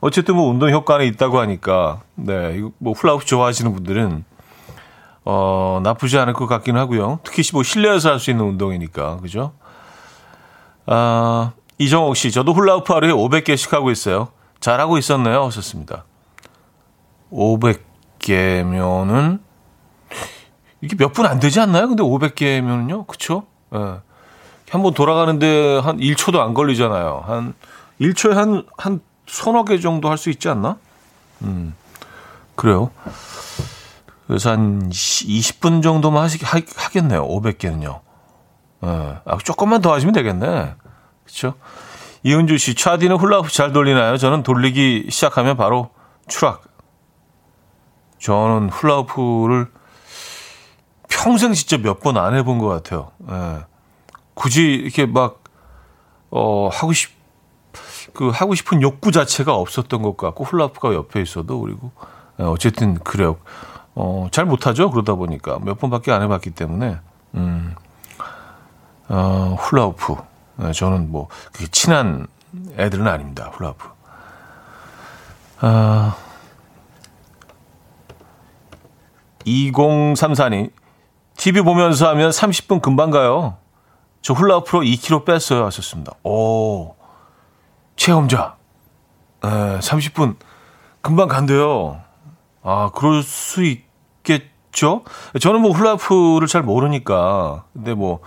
어쨌든 0.00 0.36
뭐 0.36 0.48
운동 0.48 0.70
효과는 0.70 1.06
있다고 1.06 1.40
하니까, 1.40 2.02
네, 2.14 2.54
이거 2.56 2.70
뭐 2.78 2.92
훌라후프 2.92 3.24
좋아하시는 3.24 3.72
분들은, 3.72 4.24
어, 5.24 5.80
나쁘지 5.82 6.18
않을 6.18 6.32
것 6.34 6.46
같긴 6.46 6.76
하고요. 6.76 7.20
특히 7.24 7.42
뭐 7.52 7.62
실내에서 7.62 8.10
할 8.10 8.18
수 8.20 8.30
있는 8.30 8.44
운동이니까, 8.46 9.18
그죠? 9.18 9.52
아, 10.86 11.52
이정옥 11.78 12.16
씨, 12.16 12.30
저도 12.30 12.52
훌라후프 12.54 12.92
하루에 12.92 13.12
500개씩 13.12 13.72
하고 13.72 13.90
있어요. 13.90 14.28
잘하고 14.60 14.98
있었네요. 14.98 15.44
하셨습니다. 15.44 16.04
500개면은, 17.32 19.40
이게 20.80 20.96
몇 20.96 21.12
분 21.12 21.26
안 21.26 21.40
되지 21.40 21.60
않나요? 21.60 21.88
근데 21.88 22.02
500개면은요? 22.02 23.06
그쵸? 23.06 23.44
예. 23.74 23.78
네. 23.78 23.84
한번 24.70 24.94
돌아가는데 24.94 25.78
한 25.78 25.98
1초도 25.98 26.40
안 26.40 26.54
걸리잖아요. 26.54 27.24
한 27.26 27.54
1초에 28.00 28.32
한, 28.34 28.64
한 28.76 29.00
서너 29.26 29.64
개 29.64 29.78
정도 29.78 30.08
할 30.10 30.16
수 30.18 30.30
있지 30.30 30.48
않나? 30.48 30.76
음, 31.42 31.74
그래요. 32.54 32.90
그래서 34.26 34.50
한 34.50 34.88
20분 34.90 35.82
정도만 35.82 36.22
하시, 36.24 36.38
하, 36.44 36.60
하겠네요. 36.76 37.26
500개는요. 37.26 38.00
예. 38.84 39.18
아, 39.24 39.38
조금만 39.42 39.80
더 39.80 39.92
하시면 39.92 40.12
되겠네. 40.14 40.74
그쵸? 41.24 41.54
이은주 42.24 42.58
씨, 42.58 42.74
차디는 42.74 43.16
훌라후프 43.16 43.50
잘 43.52 43.72
돌리나요? 43.72 44.16
저는 44.18 44.42
돌리기 44.42 45.06
시작하면 45.10 45.56
바로 45.56 45.90
추락. 46.26 46.62
저는 48.20 48.68
훌라후프를 48.70 49.68
평생 51.08 51.52
진짜 51.54 51.78
몇 51.78 52.00
번 52.00 52.16
안 52.18 52.34
해본 52.34 52.58
것 52.58 52.68
같아요. 52.68 53.12
예. 53.30 53.64
굳이 54.38 54.62
이렇게 54.62 55.04
막, 55.04 55.42
어, 56.30 56.68
하고 56.72 56.92
싶, 56.92 57.10
그, 58.14 58.28
하고 58.28 58.54
싶은 58.54 58.82
욕구 58.82 59.10
자체가 59.10 59.52
없었던 59.52 60.00
것 60.00 60.16
같고, 60.16 60.44
훌라후프가 60.44 60.94
옆에 60.94 61.20
있어도, 61.20 61.60
그리고, 61.60 61.90
예, 62.38 62.44
어쨌든, 62.44 62.94
그래요. 63.00 63.38
어, 63.96 64.28
잘 64.30 64.44
못하죠? 64.44 64.92
그러다 64.92 65.16
보니까. 65.16 65.58
몇 65.60 65.80
번밖에 65.80 66.12
안 66.12 66.22
해봤기 66.22 66.50
때문에, 66.50 66.98
음, 67.34 67.74
어, 69.08 69.56
훌라후프. 69.58 70.14
예, 70.62 70.72
저는 70.72 71.10
뭐, 71.10 71.26
그게 71.52 71.66
친한 71.66 72.28
애들은 72.78 73.08
아닙니다. 73.08 73.50
훌라후프. 73.54 73.88
아, 75.62 76.16
2034님, 79.44 80.70
TV 81.36 81.62
보면서 81.62 82.08
하면 82.10 82.30
30분 82.30 82.80
금방 82.80 83.10
가요. 83.10 83.56
저 84.22 84.34
훌라후프로 84.34 84.82
2kg 84.82 85.24
뺐어요. 85.24 85.64
하셨습니다. 85.66 86.12
오, 86.24 86.94
체험자. 87.96 88.56
에, 89.44 89.48
30분 89.48 90.36
금방 91.00 91.28
간대요. 91.28 92.00
아, 92.62 92.90
그럴 92.94 93.22
수 93.22 93.62
있겠죠? 93.64 95.02
저는 95.40 95.60
뭐 95.62 95.72
훌라후프를 95.72 96.46
잘 96.48 96.62
모르니까. 96.62 97.64
근데 97.72 97.94
뭐 97.94 98.20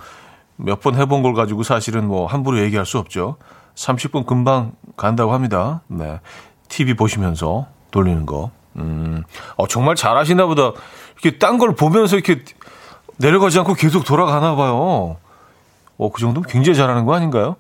몇 0.63 0.79
번 0.79 0.93
해본 0.95 1.24
걸 1.24 1.33
가지고 1.33 1.63
사실은 1.63 2.07
뭐 2.07 2.27
함부로 2.27 2.60
얘기할 2.60 2.86
수 2.86 3.00
없죠. 3.00 3.38
30분 3.74 4.27
금방 4.27 4.74
간다고 4.95 5.33
합니다. 5.33 5.81
네. 5.88 6.19
TV 6.69 6.93
보시면서 6.93 7.65
돌리는 7.89 8.27
거. 8.27 8.51
음, 8.75 9.24
어, 9.57 9.65
정말 9.67 9.95
잘하시나 9.95 10.45
보다. 10.45 10.71
이렇게 11.19 11.39
딴 11.39 11.57
걸 11.57 11.74
보면서 11.75 12.15
이렇게 12.15 12.43
내려가지 13.17 13.57
않고 13.57 13.74
계속 13.74 14.05
돌아가나 14.05 14.55
봐요. 14.55 15.17
어, 16.01 16.12
그 16.12 16.20
정도면 16.20 16.50
굉장히 16.50 16.75
잘하는 16.75 17.05
거 17.05 17.13
아닌가요? 17.13 17.58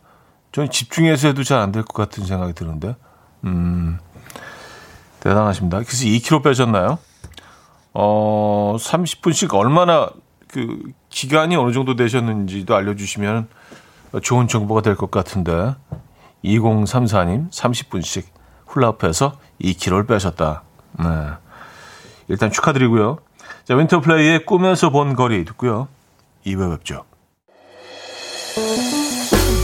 저는 0.51 0.71
집중해서 0.71 1.27
해도 1.27 1.43
잘 1.43 1.59
안 1.59 1.71
될 1.71 1.83
것 1.83 1.93
같은 1.93 2.25
생각이 2.25 2.53
드는데. 2.53 2.95
음, 3.43 3.99
대단하십니다. 5.19 5.77
그래서 5.77 6.05
2kg 6.05 6.43
빼셨나요? 6.43 6.97
어, 7.93 8.75
30분씩 8.79 9.53
얼마나 9.53 10.09
그 10.47 10.81
기간이 11.09 11.55
어느 11.55 11.71
정도 11.71 11.95
되셨는지도 11.95 12.75
알려주시면 12.75 13.47
좋은 14.23 14.47
정보가 14.47 14.81
될 14.81 14.95
것 14.95 15.11
같은데. 15.11 15.75
2034님, 16.43 17.51
30분씩 17.51 18.23
훌라후프에서 18.65 19.33
2kg를 19.61 20.07
빼셨다. 20.07 20.63
네. 20.97 21.05
일단 22.27 22.49
축하드리고요. 22.51 23.19
자, 23.65 23.75
윈터플레이의 23.75 24.47
꿈에서 24.47 24.89
본 24.89 25.13
거리 25.15 25.45
듣고요. 25.45 25.87
2부 26.47 26.71
뵙죠. 26.75 27.05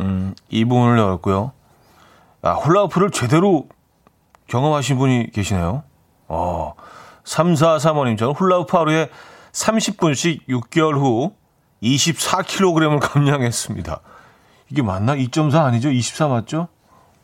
음, 0.00 0.34
이 0.48 0.64
부분을 0.64 0.98
열었고요. 0.98 1.52
아, 2.42 2.52
훌라후프를 2.52 3.10
제대로 3.10 3.66
경험하신 4.48 4.98
분이 4.98 5.30
계시네요. 5.32 5.82
어, 6.28 6.74
3435님, 7.24 8.18
저는 8.18 8.34
훌라후프 8.34 8.76
하루에 8.76 9.08
30분씩 9.52 10.48
6개월 10.48 10.98
후 10.98 11.34
24kg을 11.82 12.98
감량했습니다. 13.00 14.00
이게 14.70 14.82
맞나? 14.82 15.14
2.4 15.14 15.64
아니죠? 15.64 15.90
24 15.90 16.28
맞죠? 16.28 16.68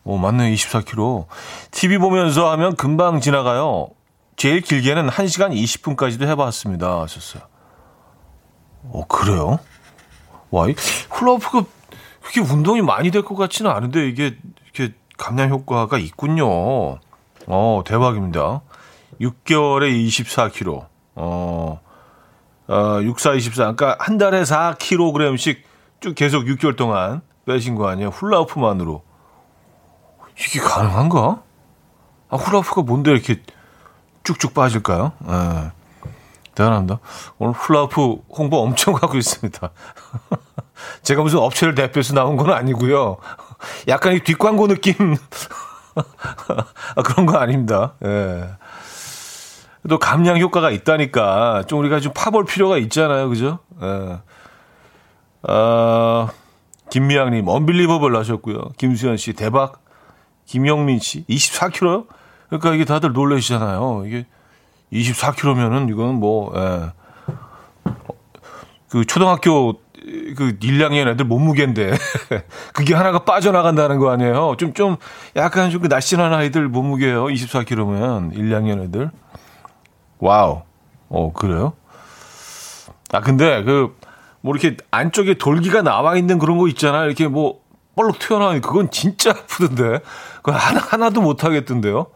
오, 0.05 0.17
맞네요. 0.17 0.55
24kg. 0.55 1.27
TV 1.71 1.99
보면서 1.99 2.51
하면 2.53 2.77
금방 2.77 3.21
지나가요. 3.21 3.89
제일 4.37 4.61
길게는 4.61 5.09
1시간 5.09 5.53
20분까지도 5.53 6.27
해봤습니다. 6.29 7.03
하셨어요. 7.03 7.43
어, 8.85 9.05
그래요? 9.07 9.59
와, 10.51 10.69
이 10.69 10.75
훌라후프가 11.11 11.65
그렇게 12.28 12.40
운동이 12.52 12.82
많이 12.82 13.11
될 13.11 13.23
것 13.23 13.35
같지는 13.37 13.70
않은데 13.70 14.06
이게 14.06 14.37
이렇게 14.64 14.94
감량 15.16 15.49
효과가 15.50 15.97
있군요. 15.99 16.99
어, 17.47 17.82
대박입니다. 17.87 18.61
6개월에 19.20 20.06
24kg. 20.06 20.87
어, 21.14 21.80
어 22.68 23.00
64, 23.02 23.35
24. 23.35 23.75
그러니까 23.75 23.97
한 23.99 24.18
달에 24.18 24.42
4kg씩 24.42 25.56
쭉 26.00 26.14
계속 26.14 26.44
6개월 26.44 26.76
동안 26.76 27.23
빼신 27.47 27.75
거 27.75 27.88
아니에요? 27.88 28.11
훌라후프만으로. 28.11 29.02
이게 30.38 30.61
가능한가? 30.61 31.42
아, 32.28 32.37
훌라후프가 32.37 32.82
뭔데 32.82 33.11
이렇게 33.11 33.42
쭉쭉 34.25 34.52
빠질까요? 34.52 35.12
예. 35.26 35.73
대단합니다. 36.54 36.99
오늘 37.38 37.54
훌라후프 37.54 38.18
홍보 38.37 38.58
엄청 38.58 38.94
하고 38.97 39.16
있습니다. 39.16 39.70
제가 41.02 41.23
무슨 41.23 41.38
업체를 41.38 41.75
대표해서 41.75 42.14
나온 42.14 42.37
건 42.37 42.52
아니고요. 42.52 43.18
약간 43.88 44.14
이 44.14 44.20
뒷광고 44.20 44.68
느낌 44.68 45.16
아, 45.94 47.02
그런 47.02 47.26
거 47.26 47.38
아닙니다. 47.38 47.94
예. 48.04 48.50
또 49.88 49.99
감량 49.99 50.38
효과가 50.38 50.70
있다니까 50.70 51.64
좀 51.66 51.80
우리가 51.80 52.00
좀 52.00 52.12
파볼 52.12 52.44
필요가 52.44 52.78
있잖아요, 52.78 53.28
그죠? 53.28 53.58
예. 53.82 54.18
아, 55.42 56.28
김미양님 56.90 57.49
언빌리버블 57.49 58.16
하셨고요. 58.16 58.70
김수현 58.76 59.16
씨 59.16 59.32
대박. 59.32 59.82
김영민 60.47 60.99
씨 60.99 61.25
24kg요? 61.26 62.06
그러니까 62.49 62.75
이게 62.75 62.85
다들 62.85 63.12
놀라시잖아요. 63.12 64.04
이게 64.06 64.26
24kg면은 64.92 65.90
이건 65.90 66.14
뭐, 66.14 66.52
예. 66.56 66.92
그 68.88 69.04
초등학교 69.04 69.75
그 70.37 70.59
1학년 70.59 71.09
애들 71.09 71.25
몸무게인데 71.25 71.93
그게 72.75 72.95
하나가 72.95 73.21
빠져나간다는 73.21 73.99
거 73.99 74.11
아니에요? 74.11 74.55
좀좀 74.59 74.97
약간 75.37 75.71
좀 75.71 75.79
그 75.81 75.87
날씬한 75.87 76.33
아이들 76.35 76.69
몸무게예요. 76.69 77.27
24kg면 77.27 78.35
1학년 78.35 78.83
애들. 78.85 79.11
와우. 80.19 80.62
어, 81.09 81.33
그래요? 81.33 81.73
아, 83.12 83.21
근데 83.21 83.62
그, 83.65 83.97
뭐 84.41 84.55
이렇게 84.55 84.77
안쪽에 84.91 85.35
돌기가 85.38 85.83
나와 85.83 86.17
있는 86.17 86.38
그런 86.38 86.59
거 86.59 86.69
있잖아요. 86.69 87.07
이렇게 87.07 87.29
뭐, 87.29 87.61
볼록 87.95 88.19
튀어나오니 88.19 88.61
그건 88.61 88.91
진짜 88.91 89.31
아프던데. 89.31 90.00
그건 90.37 90.55
하나, 90.55 90.81
하나도 90.81 91.21
못 91.21 91.45
하겠던데요. 91.45 92.07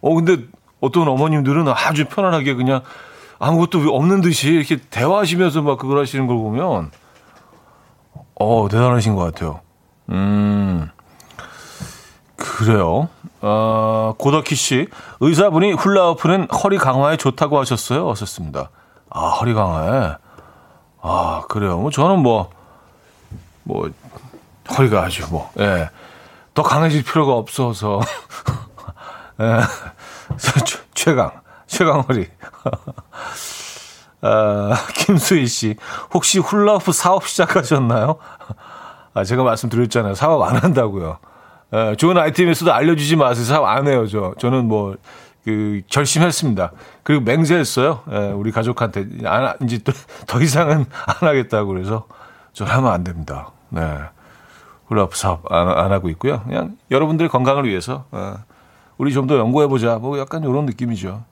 어, 0.00 0.14
근데 0.14 0.38
어떤 0.80 1.06
어머님들은 1.08 1.68
아주 1.68 2.06
편안하게 2.06 2.54
그냥 2.54 2.82
아무것도 3.38 3.94
없는 3.94 4.22
듯이 4.22 4.48
이렇게 4.48 4.76
대화하시면서 4.76 5.62
막 5.62 5.78
그걸 5.78 5.98
하시는 5.98 6.26
걸 6.26 6.36
보면, 6.36 6.90
어, 8.40 8.68
대단하신 8.70 9.14
것 9.16 9.24
같아요. 9.24 9.60
음, 10.08 10.90
그래요. 12.36 13.10
어, 13.42 14.14
고덕희 14.16 14.54
씨, 14.54 14.88
의사분이 15.20 15.74
훌라후프는 15.74 16.48
허리 16.50 16.78
강화에 16.78 17.18
좋다고 17.18 17.60
하셨어요. 17.60 18.08
어셨습니다. 18.08 18.70
아, 19.10 19.26
허리 19.28 19.52
강화에. 19.52 20.14
아, 21.02 21.42
그래요. 21.50 21.78
뭐 21.78 21.90
저는 21.90 22.20
뭐, 22.20 22.50
뭐, 23.64 23.90
허리가 24.76 25.02
아주 25.02 25.26
뭐, 25.30 25.50
예. 25.58 25.90
더 26.54 26.62
강해질 26.62 27.04
필요가 27.04 27.34
없어서. 27.34 28.00
예. 29.40 29.60
최강, 30.94 31.30
최강 31.66 32.00
허리. 32.00 32.26
아, 34.22 34.74
김수희 34.94 35.46
씨, 35.46 35.76
혹시 36.12 36.38
훌라후프 36.38 36.92
사업 36.92 37.26
시작하셨나요? 37.26 38.16
아, 39.14 39.24
제가 39.24 39.42
말씀드렸잖아요. 39.42 40.14
사업 40.14 40.42
안 40.42 40.56
한다고요. 40.56 41.18
예, 41.72 41.96
좋은 41.96 42.16
아이템에서도 42.18 42.72
알려주지 42.72 43.16
마세요. 43.16 43.44
사업 43.44 43.64
안 43.66 43.86
해요, 43.86 44.06
저. 44.06 44.34
저는 44.38 44.66
뭐, 44.66 44.96
그, 45.44 45.82
결심했습니다. 45.88 46.72
그리고 47.02 47.22
맹세했어요. 47.24 48.02
예, 48.12 48.16
우리 48.32 48.50
가족한테. 48.52 49.06
안, 49.24 49.54
이제 49.62 49.78
또, 49.78 49.92
더 50.26 50.40
이상은 50.40 50.84
안 51.06 51.28
하겠다고 51.28 51.68
그래서. 51.68 52.06
저 52.52 52.64
하면 52.64 52.92
안 52.92 53.04
됩니다. 53.04 53.50
네. 53.68 53.98
훌라후프 54.88 55.16
사업 55.16 55.50
안, 55.52 55.68
안 55.68 55.92
하고 55.92 56.08
있고요. 56.10 56.42
그냥 56.42 56.76
여러분들의 56.90 57.28
건강을 57.30 57.64
위해서. 57.68 58.04
예, 58.14 58.34
우리 58.98 59.12
좀 59.12 59.26
더 59.26 59.38
연구해보자. 59.38 59.96
뭐 59.98 60.18
약간 60.18 60.42
이런 60.42 60.66
느낌이죠. 60.66 61.22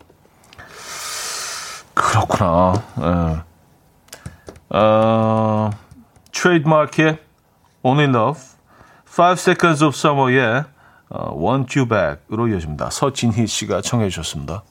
그렇구나. 2.08 2.82
예. 3.00 3.42
어, 4.70 5.70
트레이드마크의 6.32 7.18
Only 7.82 8.08
Love, 8.08 8.40
Five 9.06 9.38
Seconds 9.38 9.84
of 9.84 9.94
Summer의 9.94 10.64
어, 11.10 11.36
Want 11.38 11.78
You 11.78 11.86
Back으로 11.88 12.48
이어집니다. 12.48 12.88
서진희 12.90 13.46
씨가 13.46 13.82
청해 13.82 14.08
주셨습니다. 14.08 14.62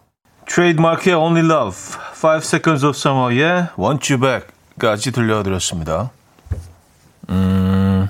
트레이드마크의 0.48 1.16
Only 1.16 1.46
Love, 1.46 1.78
Five 2.16 2.44
Seconds 2.44 2.84
of 2.86 2.98
Summer의 2.98 3.70
Want 3.78 4.12
You 4.12 4.20
Back까지 4.20 5.12
들려드렸습니다. 5.12 6.10
음, 7.30 8.08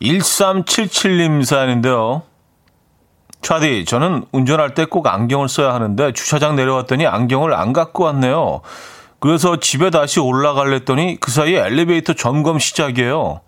1377님 0.00 1.44
사연인데요. 1.44 2.22
차디, 3.44 3.84
저는 3.84 4.24
운전할 4.32 4.74
때 4.74 4.86
꼭 4.86 5.06
안경을 5.06 5.48
써야 5.48 5.74
하는데 5.74 6.12
주차장 6.12 6.56
내려왔더니 6.56 7.06
안경을 7.06 7.52
안 7.54 7.72
갖고 7.74 8.04
왔네요. 8.04 8.62
그래서 9.20 9.60
집에 9.60 9.90
다시 9.90 10.18
올라갈랬더니 10.18 11.18
그 11.20 11.30
사이에 11.30 11.60
엘리베이터 11.60 12.14
점검 12.14 12.58
시작이에요. 12.58 13.40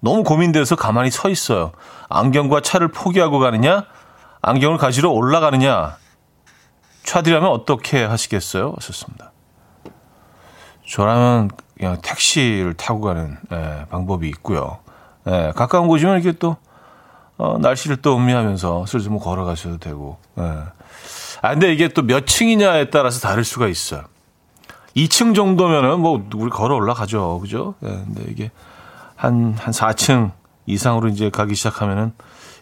너무 0.00 0.22
고민돼서 0.22 0.76
가만히 0.76 1.10
서 1.10 1.28
있어요. 1.28 1.72
안경과 2.08 2.60
차를 2.60 2.88
포기하고 2.88 3.40
가느냐? 3.40 3.84
안경을 4.42 4.78
가지러 4.78 5.10
올라가느냐? 5.10 5.96
차디라면 7.04 7.50
어떻게 7.50 8.04
하시겠어요? 8.04 8.76
썼습니다. 8.80 9.32
저라면 10.88 11.50
그냥 11.76 11.98
택시를 12.00 12.74
타고 12.74 13.00
가는 13.00 13.38
예, 13.52 13.86
방법이 13.90 14.28
있고요. 14.28 14.78
예, 15.26 15.52
가까운 15.56 15.88
곳이면 15.88 16.20
이렇게 16.20 16.38
또 16.38 16.56
어, 17.38 17.58
날씨를 17.58 17.96
또 17.96 18.16
음미하면서 18.16 18.86
슬슬 18.86 19.10
뭐 19.10 19.20
걸어가셔도 19.20 19.78
되고. 19.78 20.18
예. 20.38 20.42
아 21.42 21.50
근데 21.50 21.72
이게 21.72 21.88
또 21.88 22.02
몇 22.02 22.26
층이냐에 22.26 22.90
따라서 22.90 23.20
다를 23.20 23.42
수가 23.44 23.66
있어요. 23.68 24.04
2층 24.96 25.34
정도면은 25.34 26.00
뭐 26.00 26.24
우리 26.34 26.50
걸어 26.50 26.76
올라가죠. 26.76 27.40
그죠? 27.40 27.74
예, 27.82 27.88
근데 27.88 28.24
이게 28.28 28.50
한, 29.16 29.54
한 29.58 29.72
4층 29.72 30.32
이상으로 30.66 31.08
이제 31.08 31.30
가기 31.30 31.54
시작하면은 31.54 32.12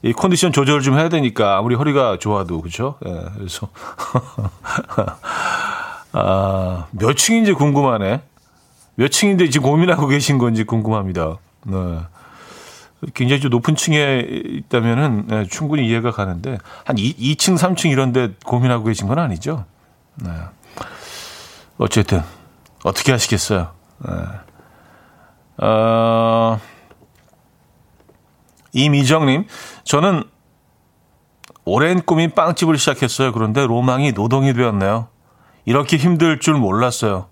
이 0.02 0.12
컨디션 0.14 0.52
조절을 0.52 0.80
좀 0.80 0.96
해야 0.98 1.08
되니까 1.10 1.58
아무리 1.58 1.74
허리가 1.74 2.16
좋아도 2.18 2.62
그죠? 2.62 2.96
예, 3.04 3.24
그래서 3.36 3.68
아, 6.12 6.86
몇 6.92 7.14
층인지 7.16 7.52
궁금하네. 7.52 8.22
몇 8.94 9.08
층인데 9.10 9.50
지금 9.50 9.70
고민하고 9.70 10.06
계신 10.06 10.38
건지 10.38 10.64
궁금합니다. 10.64 11.36
네. 11.66 11.98
굉장히 13.14 13.40
좀 13.40 13.50
높은 13.50 13.76
층에 13.76 14.26
있다면은 14.28 15.26
네, 15.26 15.46
충분히 15.46 15.86
이해가 15.86 16.10
가는데 16.10 16.58
한 16.84 16.98
2, 16.98 17.16
2층, 17.16 17.56
3층 17.56 17.90
이런데 17.90 18.34
고민하고 18.44 18.84
계신 18.84 19.08
건 19.08 19.18
아니죠? 19.18 19.64
네. 20.16 20.30
어쨌든 21.78 22.22
어떻게 22.84 23.12
하시겠어요? 23.12 23.72
네. 24.06 25.66
어, 25.66 26.60
이미정님, 28.72 29.46
저는 29.84 30.24
오랜 31.64 32.02
꿈인 32.02 32.30
빵집을 32.30 32.78
시작했어요. 32.78 33.32
그런데 33.32 33.66
로망이 33.66 34.12
노동이 34.12 34.52
되었네요. 34.54 35.08
이렇게 35.64 35.96
힘들 35.96 36.40
줄 36.40 36.54
몰랐어요. 36.54 37.26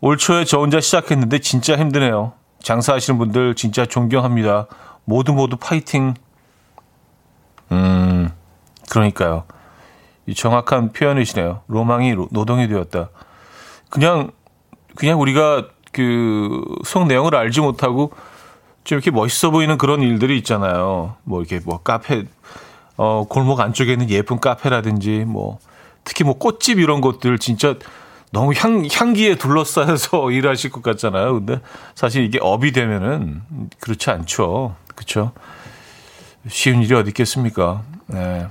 올 0.00 0.16
초에 0.16 0.44
저 0.44 0.58
혼자 0.58 0.80
시작했는데 0.80 1.40
진짜 1.40 1.76
힘드네요. 1.76 2.32
장사하시는 2.62 3.18
분들 3.18 3.54
진짜 3.54 3.86
존경합니다. 3.86 4.66
모두 5.04 5.32
모두 5.32 5.56
파이팅. 5.56 6.14
음, 7.72 8.30
그러니까요. 8.90 9.44
이 10.26 10.34
정확한 10.34 10.92
표현이시네요. 10.92 11.62
로망이 11.68 12.14
노동이 12.30 12.68
되었다. 12.68 13.08
그냥, 13.88 14.30
그냥 14.94 15.20
우리가 15.20 15.68
그, 15.92 16.62
속 16.84 17.06
내용을 17.06 17.34
알지 17.34 17.60
못하고 17.60 18.12
좀 18.84 18.96
이렇게 18.96 19.10
멋있어 19.10 19.50
보이는 19.50 19.76
그런 19.78 20.02
일들이 20.02 20.38
있잖아요. 20.38 21.16
뭐 21.24 21.40
이렇게 21.40 21.60
뭐 21.64 21.78
카페, 21.82 22.24
어, 22.96 23.24
골목 23.28 23.60
안쪽에 23.60 23.92
있는 23.92 24.10
예쁜 24.10 24.38
카페라든지 24.38 25.24
뭐, 25.26 25.58
특히 26.04 26.24
뭐 26.24 26.34
꽃집 26.34 26.78
이런 26.78 27.00
것들 27.00 27.38
진짜 27.38 27.74
너무 28.30 28.52
향, 28.56 28.86
향기에 28.90 29.36
둘러싸여서 29.36 30.30
일하실 30.32 30.70
것 30.70 30.82
같잖아요. 30.82 31.34
근데 31.34 31.60
사실 31.94 32.24
이게 32.24 32.38
업이 32.40 32.72
되면은 32.72 33.42
그렇지 33.80 34.10
않죠. 34.10 34.76
그렇죠? 34.94 35.32
쉬운 36.48 36.82
일이 36.82 36.94
어디 36.94 37.08
있겠습니까? 37.08 37.82
네. 38.06 38.46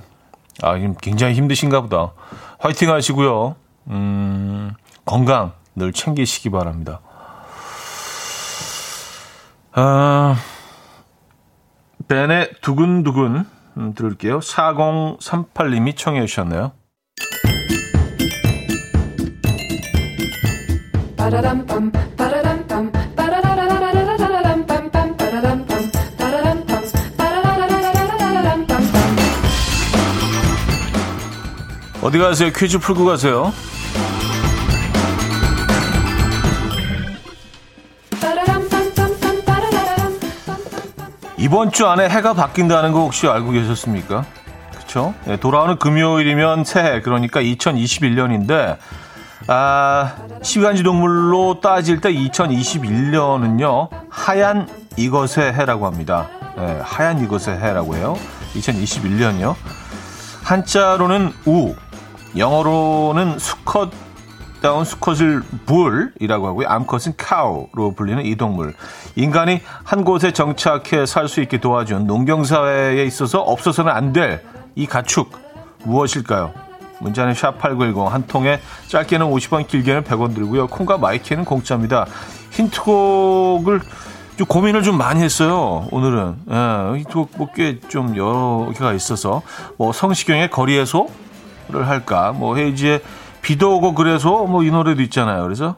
아, 0.62 0.74
굉장히 1.00 1.34
힘드신가 1.34 1.80
보다. 1.80 2.12
화이팅 2.58 2.90
하시고요. 2.90 3.56
음, 3.88 4.72
건강 5.04 5.52
늘 5.74 5.92
챙기시기 5.92 6.50
바랍니다. 6.50 7.00
아, 9.72 10.36
벤의 12.08 12.50
두근두근 12.60 13.46
음, 13.76 13.94
들을게요. 13.94 14.40
4038님이 14.40 15.96
청해 15.96 16.26
주셨네요. 16.26 16.72
어디 32.02 32.18
가세요? 32.18 32.50
퀴즈 32.52 32.78
풀고 32.78 33.04
가세요. 33.04 33.52
이번 41.36 41.70
주 41.70 41.86
안에 41.86 42.08
해가 42.08 42.34
바뀐다는 42.34 42.92
거 42.92 43.00
혹시 43.00 43.28
알고 43.28 43.52
계셨습니까? 43.52 44.24
그렇죠? 44.72 45.14
네, 45.24 45.36
돌아오는 45.36 45.78
금요일이면 45.78 46.64
새해 46.64 47.00
그러니까 47.00 47.40
2021년인데 47.40 48.76
아, 49.46 50.14
시간지 50.42 50.82
동물로 50.82 51.60
따질 51.60 52.00
때 52.00 52.12
2021년은요 52.12 53.88
하얀 54.08 54.68
이것의 54.96 55.52
해라고 55.54 55.86
합니다. 55.86 56.28
네, 56.56 56.78
하얀 56.82 57.20
이것의 57.22 57.58
해라고 57.58 57.96
해요. 57.96 58.16
2021년이요. 58.54 59.54
한자로는 60.44 61.32
우, 61.46 61.74
영어로는 62.36 63.38
수컷 63.38 63.90
다운 64.60 64.84
수컷을 64.84 65.42
bull이라고 65.64 66.46
하고요. 66.46 66.68
암컷은 66.68 67.14
cow로 67.16 67.94
불리는 67.96 68.26
이 68.26 68.36
동물. 68.36 68.74
인간이 69.16 69.62
한 69.84 70.04
곳에 70.04 70.32
정착해 70.32 71.06
살 71.06 71.28
수 71.28 71.40
있게 71.40 71.58
도와준 71.60 72.06
농경사회에 72.06 73.04
있어서 73.06 73.40
없어서는 73.40 73.90
안 73.92 74.12
될 74.12 74.42
이 74.76 74.86
가축 74.86 75.32
무엇일까요? 75.84 76.52
문자는 77.00 77.32
샵8910 77.34 78.06
한 78.06 78.26
통에 78.26 78.60
짧게는 78.88 79.26
50원 79.26 79.66
길게는 79.66 80.04
100원 80.04 80.34
들고요. 80.34 80.66
콩과 80.68 80.98
마이K는 80.98 81.44
공짜입니다. 81.44 82.06
힌트곡을 82.50 83.80
좀 84.36 84.46
고민을 84.46 84.82
좀 84.82 84.96
많이 84.96 85.22
했어요. 85.22 85.86
오늘은 85.90 86.36
예, 86.50 86.98
힌트곡 86.98 87.30
뭐 87.36 87.48
꽤좀 87.54 88.16
여러 88.16 88.70
개가 88.72 88.92
있어서 88.94 89.42
뭐 89.76 89.92
성시경의 89.92 90.50
거리에서를 90.50 91.86
할까 91.86 92.32
뭐 92.32 92.56
헤이지의 92.56 93.02
비도 93.42 93.76
오고 93.76 93.94
그래서 93.94 94.44
뭐 94.44 94.62
이 94.62 94.70
노래도 94.70 95.02
있잖아요. 95.02 95.42
그래서 95.42 95.76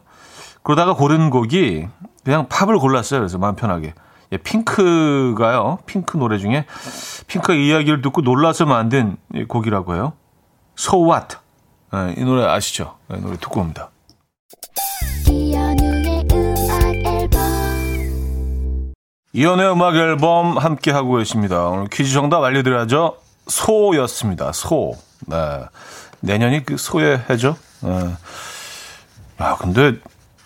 그러다가 0.63 0.95
고른 0.95 1.31
곡이 1.31 1.87
그냥 2.25 2.47
팝을 2.49 2.79
골랐어요. 2.79 3.21
그래서 3.21 3.39
마음 3.39 3.57
편하게. 3.57 3.95
예, 4.33 4.37
핑크가요. 4.39 5.79
핑크 5.87 6.17
노래 6.17 6.39
중에 6.39 6.65
핑크 7.27 7.53
이야기를 7.53 8.01
듣고 8.01 8.23
놀라서 8.23 8.65
만든 8.65 9.17
곡이라고 9.49 9.95
해요. 9.95 10.13
So 10.79 11.05
What. 11.11 11.37
예, 11.95 12.15
이 12.17 12.25
노래 12.25 12.45
아시죠? 12.47 12.97
이 13.11 13.21
노래 13.21 13.37
듣고 13.37 13.61
옵니다. 13.61 13.91
이연우의 15.29 16.25
음악 16.33 16.95
앨범 17.07 18.93
이연우의 19.33 19.73
음악 19.73 19.97
앨범 19.97 20.59
함께 20.59 20.91
하고 20.91 21.17
계십니다. 21.17 21.67
오늘 21.67 21.89
퀴즈 21.89 22.13
정답 22.13 22.43
알려드려야죠. 22.43 23.17
소였습니다. 23.47 24.53
소. 24.53 24.95
네. 25.27 25.37
내년이 26.21 26.65
그 26.65 26.77
소의 26.77 27.23
해죠. 27.29 27.57
네. 27.81 28.15
아 29.39 29.57
근데 29.57 29.95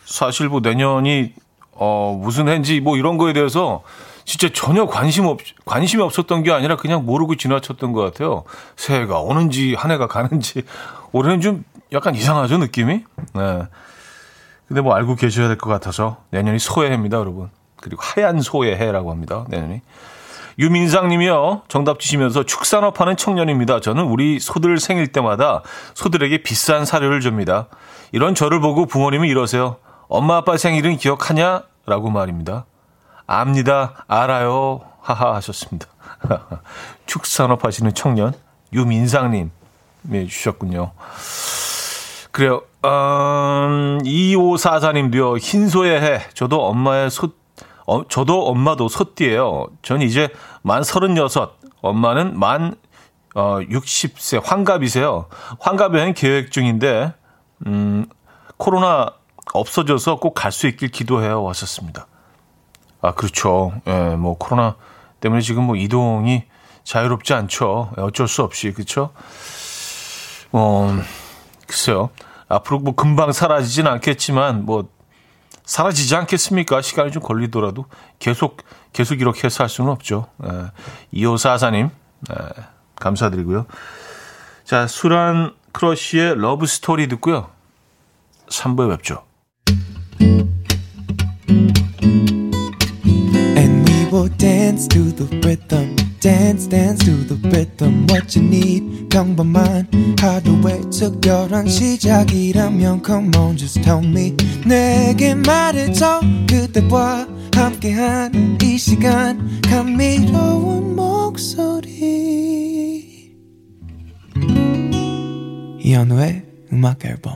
사실 0.05 0.49
뭐 0.49 0.61
내년이 0.61 1.35
어 1.73 2.19
무슨 2.21 2.49
해인지 2.49 2.81
뭐 2.81 2.97
이런 2.97 3.19
거에 3.19 3.33
대해서 3.33 3.83
진짜 4.27 4.49
전혀 4.53 4.85
관심 4.87 5.25
없 5.27 5.39
관심이 5.65 6.03
없었던 6.03 6.43
게 6.43 6.53
아니라 6.53 6.77
그냥 6.77 7.07
모르고 7.07 7.37
지나쳤던 7.37 7.93
것 7.93 8.03
같아요. 8.03 8.45
새해가 8.77 9.21
오는지 9.21 9.75
한 9.75 9.91
해가 9.93 10.09
가는지 10.09 10.65
올해는 11.13 11.41
좀 11.41 11.65
약간 11.93 12.15
이상하죠 12.15 12.59
느낌이. 12.59 13.05
네. 13.33 13.63
근데 14.69 14.81
뭐 14.83 14.95
알고 14.95 15.15
계셔야 15.15 15.47
될 15.47 15.57
것 15.57 15.71
같아서 15.71 16.19
내년이 16.31 16.59
소의 16.59 16.91
해입니다, 16.91 17.19
여러분. 17.19 17.49
그리고 17.77 18.03
하얀 18.03 18.41
소의 18.41 18.77
해라고 18.77 19.13
합니다. 19.13 19.47
내년이. 19.49 19.81
유민상님이요. 20.59 21.63
정답 21.69 22.01
주시면서 22.01 22.43
축산업하는 22.43 23.17
청년입니다. 23.17 23.81
저는 23.81 24.05
우리 24.05 24.41
소들 24.41 24.81
생일 24.81 25.07
때마다 25.09 25.63
소들에게 25.95 26.43
비싼 26.43 26.85
사료를 26.85 27.21
줍니다. 27.21 27.69
이런 28.11 28.35
저를 28.35 28.61
보고 28.61 28.87
부모님이 28.87 29.29
이러세요. 29.29 29.77
엄마 30.09 30.37
아빠 30.39 30.57
생일은 30.57 30.97
기억하냐? 30.97 31.63
라고 31.85 32.11
말입니다. 32.11 32.65
압니다. 33.27 34.05
알아요. 34.09 34.81
하하 35.01 35.35
하셨습니다. 35.37 35.87
축산업 37.07 37.65
하시는 37.65 37.93
청년 37.95 38.33
유민상님 38.73 39.51
네, 40.03 40.27
주셨군요. 40.27 40.93
그래요. 42.33 42.63
음, 42.85 43.99
2544님도요. 44.05 45.39
흰소의 45.41 46.03
해. 46.03 46.21
저도 46.35 46.65
엄마의 46.67 47.11
소, 47.11 47.31
어, 47.87 48.07
저도 48.09 48.47
엄마도 48.47 48.89
소띠예요. 48.89 49.67
전 49.83 50.03
이제 50.03 50.29
만 50.63 50.83
36. 50.85 51.59
엄마는 51.83 52.39
만 52.39 52.75
어, 53.35 53.59
60세 53.61 54.41
환갑이세요. 54.45 55.27
환갑 55.61 55.95
여행 55.95 56.15
계획 56.15 56.51
중인데 56.53 57.13
음, 57.67 58.07
코로나 58.57 59.13
없어져서 59.53 60.17
꼭 60.17 60.35
갈 60.35 60.53
수 60.53 60.67
있길 60.69 60.89
기도해요. 60.91 61.43
왔었습니다. 61.43 62.07
아, 63.07 63.13
그렇죠. 63.13 63.73
예, 63.87 64.17
뭐 64.17 64.37
코로나 64.37 64.75
때문에 65.21 65.41
지금 65.41 65.63
뭐 65.63 65.77
이동이 65.77 66.45
자유롭지 66.83 67.35
않죠. 67.35 67.93
예, 67.99 68.03
어쩔 68.03 68.27
수 68.27 68.43
없이 68.43 68.73
그렇죠. 68.73 69.13
어, 70.51 70.99
글쎄요. 71.69 72.11
앞으로 72.49 72.81
뭐 72.81 72.95
금방 72.97 73.31
사라지진 73.31 73.87
않겠지만 73.87 74.65
뭐 74.65 74.89
사라지지 75.65 76.17
않겠습니까? 76.17 76.83
시간이 76.83 77.13
좀 77.13 77.23
걸리더라도 77.23 77.87
계속 78.19 78.65
계속 78.93 79.21
이렇게 79.21 79.45
해서 79.45 79.63
할 79.63 79.69
수는 79.69 79.91
없죠. 79.93 80.27
예, 80.45 80.73
2544님 81.15 81.91
예, 82.31 82.35
감사드리고요. 82.97 83.67
자, 84.65 84.89
수란 84.89 85.55
크러쉬의 85.71 86.41
러브 86.41 86.67
스토리 86.67 87.07
듣고요. 87.07 87.51
3부에 88.49 88.91
뵙죠. 88.97 89.23
Will 94.27 94.37
dance 94.39 94.89
to 94.89 95.13
the 95.13 95.25
rhythm. 95.47 95.95
Dance, 96.21 96.67
dance 96.67 97.05
to 97.05 97.13
the 97.27 97.37
rhythm. 97.49 98.07
What 98.11 98.37
you 98.37 98.45
need, 98.45 99.09
평범한 99.09 99.87
하루의 100.19 100.91
특별한 100.91 101.69
시작이라면 101.69 103.03
Come 103.05 103.31
on, 103.37 103.57
just 103.57 103.81
tell 103.83 104.05
me. 104.05 104.35
내게 104.67 105.35
말해줘. 105.35 106.21
그대와 106.49 107.29
함께한 107.55 108.59
이 108.63 108.77
시간. 108.79 109.61
감미로운 109.63 110.97
목소리. 110.97 111.87
이현우의 115.81 116.43
음악 116.73 117.05
앨범. 117.05 117.35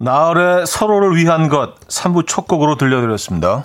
나얼의 0.00 0.66
서로를 0.66 1.16
위한 1.16 1.48
것 1.48 1.78
3부 1.88 2.26
첫 2.26 2.48
곡으로 2.48 2.76
들려드렸습니다. 2.76 3.64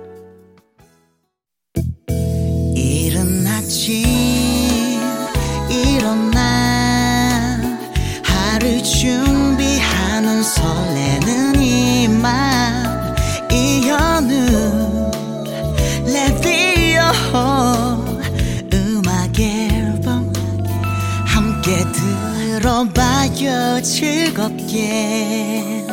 들어봐요 22.81 23.81
즐겁게 23.83 25.85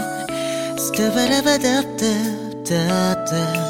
스타바라바다다다다다 0.79 3.69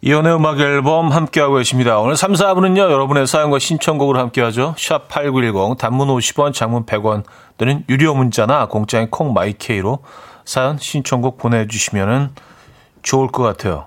이연의 0.00 0.34
음악 0.36 0.60
앨범 0.60 1.10
함께하고 1.10 1.56
계십니다. 1.56 1.98
오늘 1.98 2.16
3, 2.16 2.34
4분은요, 2.34 2.78
여러분의 2.78 3.26
사연과 3.26 3.58
신청곡으로 3.58 4.20
함께하죠. 4.20 4.76
샵8910, 4.78 5.78
단문 5.78 6.06
50원, 6.08 6.52
장문 6.52 6.86
100원, 6.86 7.24
또는 7.58 7.82
유료 7.88 8.14
문자나 8.14 8.66
공짜인 8.66 9.10
콩마이케이로 9.10 9.98
사연, 10.44 10.78
신청곡 10.78 11.38
보내주시면은 11.38 12.30
좋을 13.06 13.28
것 13.28 13.44
같아요. 13.44 13.86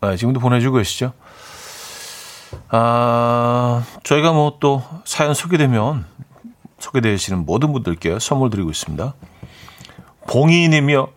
네, 0.00 0.16
지금도 0.16 0.40
보내주고 0.40 0.78
계시죠? 0.78 1.12
아, 2.68 3.84
저희가 4.02 4.32
뭐 4.32 4.58
또 4.58 4.82
사연 5.04 5.34
소개되면 5.34 6.04
소개되시는 6.78 7.46
모든 7.46 7.72
분들께 7.72 8.18
선물 8.18 8.50
드리고 8.50 8.70
있습니다. 8.70 9.14
봉이님이요. 10.28 11.08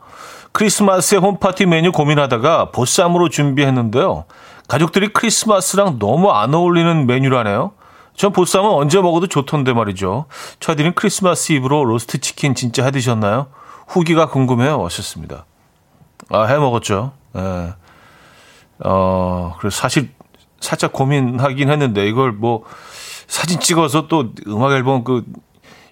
크리스마스에 0.52 1.18
홈파티 1.18 1.66
메뉴 1.66 1.92
고민하다가 1.92 2.70
보쌈으로 2.72 3.30
준비했는데요. 3.30 4.26
가족들이 4.68 5.08
크리스마스랑 5.10 5.98
너무 5.98 6.32
안 6.32 6.54
어울리는 6.54 7.08
메뉴라네요. 7.08 7.72
전 8.16 8.32
보쌈은 8.32 8.70
언제 8.70 9.02
먹어도 9.02 9.26
좋던데 9.28 9.74
말이죠. 9.74 10.26
저희들은 10.60 10.94
크리스마스 10.94 11.54
이브로 11.54 11.86
로스트 11.86 12.20
치킨 12.20 12.54
진짜 12.54 12.84
해 12.86 12.92
드셨나요? 12.92 13.48
후기가 13.88 14.28
궁금해요. 14.30 14.84
하셨습니다. 14.86 15.46
아, 16.30 16.44
해 16.44 16.58
먹었죠. 16.58 17.14
예. 17.36 17.74
어, 18.84 19.56
그래서 19.60 19.78
사실 19.78 20.12
살짝 20.60 20.94
고민하긴 20.94 21.70
했는데 21.70 22.08
이걸 22.08 22.32
뭐 22.32 22.64
사진 23.28 23.60
찍어서 23.60 24.08
또 24.08 24.34
음악 24.48 24.72
앨범 24.74 25.04
그 25.04 25.26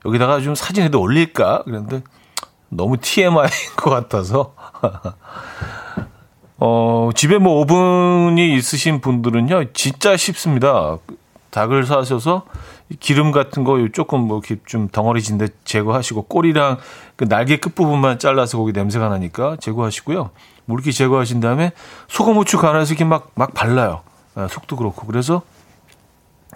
여기다가 0.05 0.41
좀 0.41 0.55
사진에도 0.55 1.01
올릴까? 1.01 1.63
그랬는데 1.63 2.03
너무 2.69 2.97
TMI인 2.97 3.49
것 3.77 3.89
같아서. 3.89 4.53
어, 6.59 7.09
집에 7.13 7.37
뭐 7.37 7.61
오븐이 7.61 8.55
있으신 8.55 8.99
분들은요, 8.99 9.73
진짜 9.73 10.17
쉽습니다. 10.17 10.97
닭을 11.51 11.85
사셔서 11.85 12.45
기름 12.99 13.31
같은 13.31 13.63
거 13.63 13.77
조금 13.93 14.21
뭐 14.21 14.41
좀 14.65 14.87
덩어리진데 14.89 15.49
제거하시고 15.65 16.23
꼬리랑 16.23 16.77
그 17.15 17.27
날개 17.27 17.57
끝부분만 17.57 18.19
잘라서 18.19 18.57
거기 18.57 18.71
냄새가 18.71 19.09
나니까 19.09 19.57
제거하시고요. 19.57 20.31
물기 20.67 20.93
제거하신 20.93 21.39
다음에 21.39 21.71
소금 22.09 22.35
후추 22.35 22.57
간해서 22.57 22.93
이렇게 22.93 23.05
막, 23.05 23.31
막 23.35 23.53
발라요. 23.53 24.01
아, 24.35 24.47
속도 24.49 24.75
그렇고. 24.75 25.07
그래서 25.07 25.41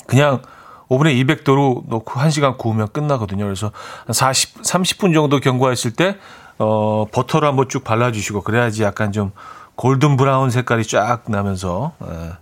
그냥 0.05 0.41
오븐에 0.89 1.13
200도로 1.15 1.87
놓고 1.87 2.19
1시간 2.19 2.57
구우면 2.57 2.89
끝나거든요. 2.91 3.45
그래서 3.45 3.71
한 4.05 4.13
40, 4.13 4.61
30분 4.61 5.13
정도 5.13 5.39
경과했을 5.39 5.91
때, 5.91 6.17
어, 6.59 7.05
버터를 7.11 7.47
한번 7.47 7.69
쭉 7.69 7.83
발라주시고, 7.85 8.41
그래야지 8.41 8.83
약간 8.83 9.13
좀 9.13 9.31
골든 9.75 10.17
브라운 10.17 10.49
색깔이 10.49 10.85
쫙 10.85 11.23
나면서, 11.27 11.93
예. 12.03 12.33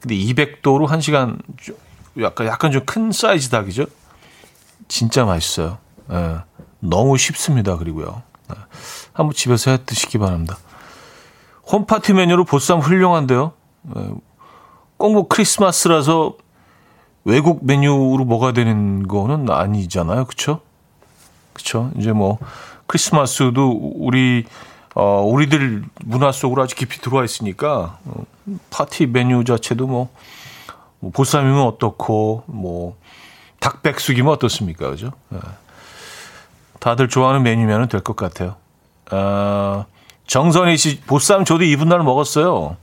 근데 0.00 0.14
200도로 0.16 0.88
1시간, 0.88 1.38
약간, 2.22 2.46
약간 2.46 2.72
좀 2.72 2.82
큰 2.86 3.12
사이즈 3.12 3.50
닭이죠? 3.50 3.84
진짜 4.88 5.26
맛있어요. 5.26 5.76
예. 6.10 6.38
너무 6.80 7.18
쉽습니다. 7.18 7.76
그리고요. 7.76 8.22
예. 8.50 8.54
한번 9.12 9.34
집에서 9.34 9.70
해 9.70 9.78
드시기 9.84 10.18
바랍니다. 10.18 10.56
홈파티 11.70 12.12
메뉴로 12.12 12.44
보쌈 12.44 12.80
훌륭한데요. 12.80 13.52
예. 13.96 14.08
꼭뭐 14.96 15.28
크리스마스라서 15.28 16.34
외국 17.24 17.64
메뉴로 17.64 18.24
뭐가 18.24 18.52
되는 18.52 19.06
거는 19.06 19.50
아니잖아요. 19.50 20.24
그쵸? 20.26 20.60
그쵸? 21.52 21.90
이제 21.96 22.12
뭐, 22.12 22.38
크리스마스도 22.86 23.70
우리, 23.96 24.44
어, 24.94 25.22
우리들 25.22 25.84
문화 26.04 26.32
속으로 26.32 26.62
아주 26.62 26.74
깊이 26.74 27.00
들어와 27.00 27.24
있으니까, 27.24 27.98
어, 28.04 28.24
파티 28.70 29.06
메뉴 29.06 29.44
자체도 29.44 29.86
뭐, 29.86 30.08
뭐 30.98 31.10
보쌈이면 31.10 31.62
어떻고, 31.62 32.44
뭐, 32.46 32.96
닭백숙이면 33.60 34.32
어떻습니까? 34.32 34.90
그죠? 34.90 35.12
네. 35.28 35.38
다들 36.80 37.08
좋아하는 37.08 37.42
메뉴면 37.44 37.88
될 37.88 38.00
것 38.00 38.16
같아요. 38.16 38.56
아, 39.12 39.84
정선희 40.26 40.76
씨, 40.76 41.00
보쌈 41.02 41.44
저도 41.44 41.64
이분 41.64 41.88
날 41.88 42.00
먹었어요. 42.02 42.76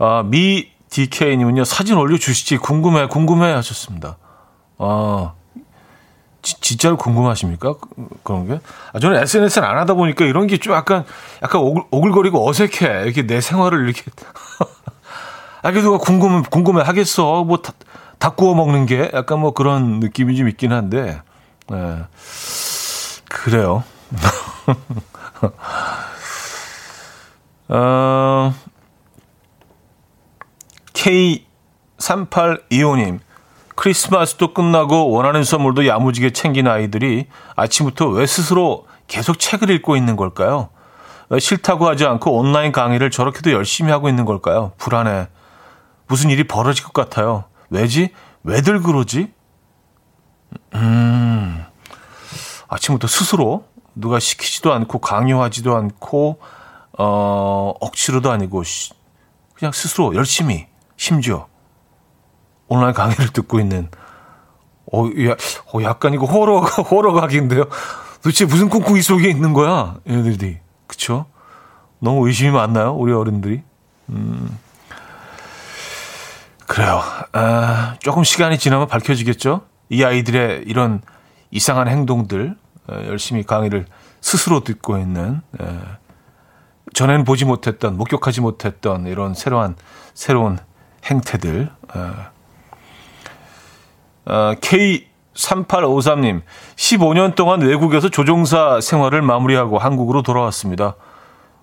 아, 0.00 0.22
미 0.24 0.68
DK님은요, 0.90 1.64
사진 1.64 1.96
올려주시지. 1.96 2.58
궁금해, 2.58 3.06
궁금해 3.06 3.52
하셨습니다. 3.52 4.16
아, 4.78 5.32
지, 6.42 6.60
진짜로 6.60 6.96
궁금하십니까? 6.96 7.74
그런 8.22 8.46
게? 8.48 8.60
아, 8.92 8.98
저는 8.98 9.20
SNS를 9.22 9.66
안 9.66 9.78
하다 9.78 9.94
보니까 9.94 10.24
이런 10.24 10.46
게 10.46 10.58
좀 10.58 10.74
약간, 10.74 11.04
약간 11.42 11.60
오글, 11.60 11.82
오글거리고 11.90 12.48
어색해. 12.48 13.02
이렇게 13.04 13.26
내 13.26 13.40
생활을 13.40 13.84
이렇게. 13.84 14.02
아, 15.62 15.70
그래도 15.70 15.96
궁금해, 15.98 16.42
궁금해 16.50 16.82
하겠어. 16.82 17.44
뭐, 17.44 17.58
다, 17.58 17.72
다 18.18 18.30
구워 18.30 18.54
먹는 18.54 18.86
게 18.86 19.10
약간 19.14 19.40
뭐 19.40 19.52
그런 19.52 20.00
느낌이 20.00 20.36
좀 20.36 20.48
있긴 20.48 20.72
한데, 20.72 21.20
네. 21.68 22.02
그래요. 23.28 23.84
어, 27.68 28.54
K3825님, 30.92 33.20
크리스마스도 33.74 34.54
끝나고 34.54 35.10
원하는 35.10 35.44
선물도 35.44 35.86
야무지게 35.86 36.30
챙긴 36.30 36.68
아이들이 36.68 37.26
아침부터 37.56 38.08
왜 38.08 38.26
스스로 38.26 38.86
계속 39.06 39.38
책을 39.38 39.70
읽고 39.70 39.96
있는 39.96 40.16
걸까요? 40.16 40.70
싫다고 41.38 41.88
하지 41.88 42.04
않고 42.04 42.38
온라인 42.38 42.72
강의를 42.72 43.10
저렇게도 43.10 43.52
열심히 43.52 43.90
하고 43.90 44.08
있는 44.08 44.24
걸까요? 44.24 44.72
불안해. 44.78 45.28
무슨 46.06 46.30
일이 46.30 46.44
벌어질 46.44 46.84
것 46.84 46.92
같아요. 46.92 47.44
왜지? 47.70 48.10
왜들 48.44 48.82
그러지? 48.82 49.32
음, 50.74 51.64
아침부터 52.68 53.08
스스로 53.08 53.64
누가 53.94 54.18
시키지도 54.18 54.72
않고 54.72 54.98
강요하지도 54.98 55.76
않고, 55.76 56.40
어, 56.98 57.74
억지로도 57.80 58.30
아니고, 58.30 58.62
그냥 59.54 59.72
스스로 59.72 60.14
열심히 60.14 60.66
심지어 60.96 61.46
온라인 62.68 62.92
강의를 62.92 63.28
듣고 63.32 63.60
있는 63.60 63.88
어, 64.92 65.06
야, 65.26 65.36
어 65.72 65.82
약간 65.82 66.14
이거 66.14 66.26
호러 66.26 66.60
호러 66.90 67.12
각인데요. 67.12 67.64
도대체 68.22 68.44
무슨 68.44 68.68
꿍꿍이 68.68 69.02
속에 69.02 69.28
있는 69.28 69.52
거야, 69.52 69.96
얘들이. 70.08 70.58
그쵸? 70.86 71.26
너무 71.98 72.26
의심이 72.26 72.50
많나요, 72.50 72.94
우리 72.94 73.12
어른들이? 73.12 73.62
음. 74.10 74.58
그래요. 76.66 77.02
아, 77.32 77.96
조금 78.00 78.24
시간이 78.24 78.58
지나면 78.58 78.88
밝혀지겠죠? 78.88 79.62
이 79.90 80.02
아이들의 80.02 80.64
이런 80.66 81.02
이상한 81.50 81.88
행동들, 81.88 82.56
열심히 82.88 83.42
강의를 83.42 83.86
스스로 84.20 84.64
듣고 84.64 84.98
있는, 84.98 85.40
에, 85.60 85.66
전에는 86.92 87.24
보지 87.24 87.44
못했던, 87.44 87.96
목격하지 87.96 88.40
못했던 88.40 89.06
이런 89.06 89.34
새로운, 89.34 89.76
새로운 90.14 90.58
행태들. 91.04 91.70
어, 94.26 94.54
K3853님, 94.60 96.42
15년 96.76 97.34
동안 97.34 97.60
외국에서 97.60 98.08
조종사 98.08 98.80
생활을 98.80 99.22
마무리하고 99.22 99.78
한국으로 99.78 100.22
돌아왔습니다. 100.22 100.96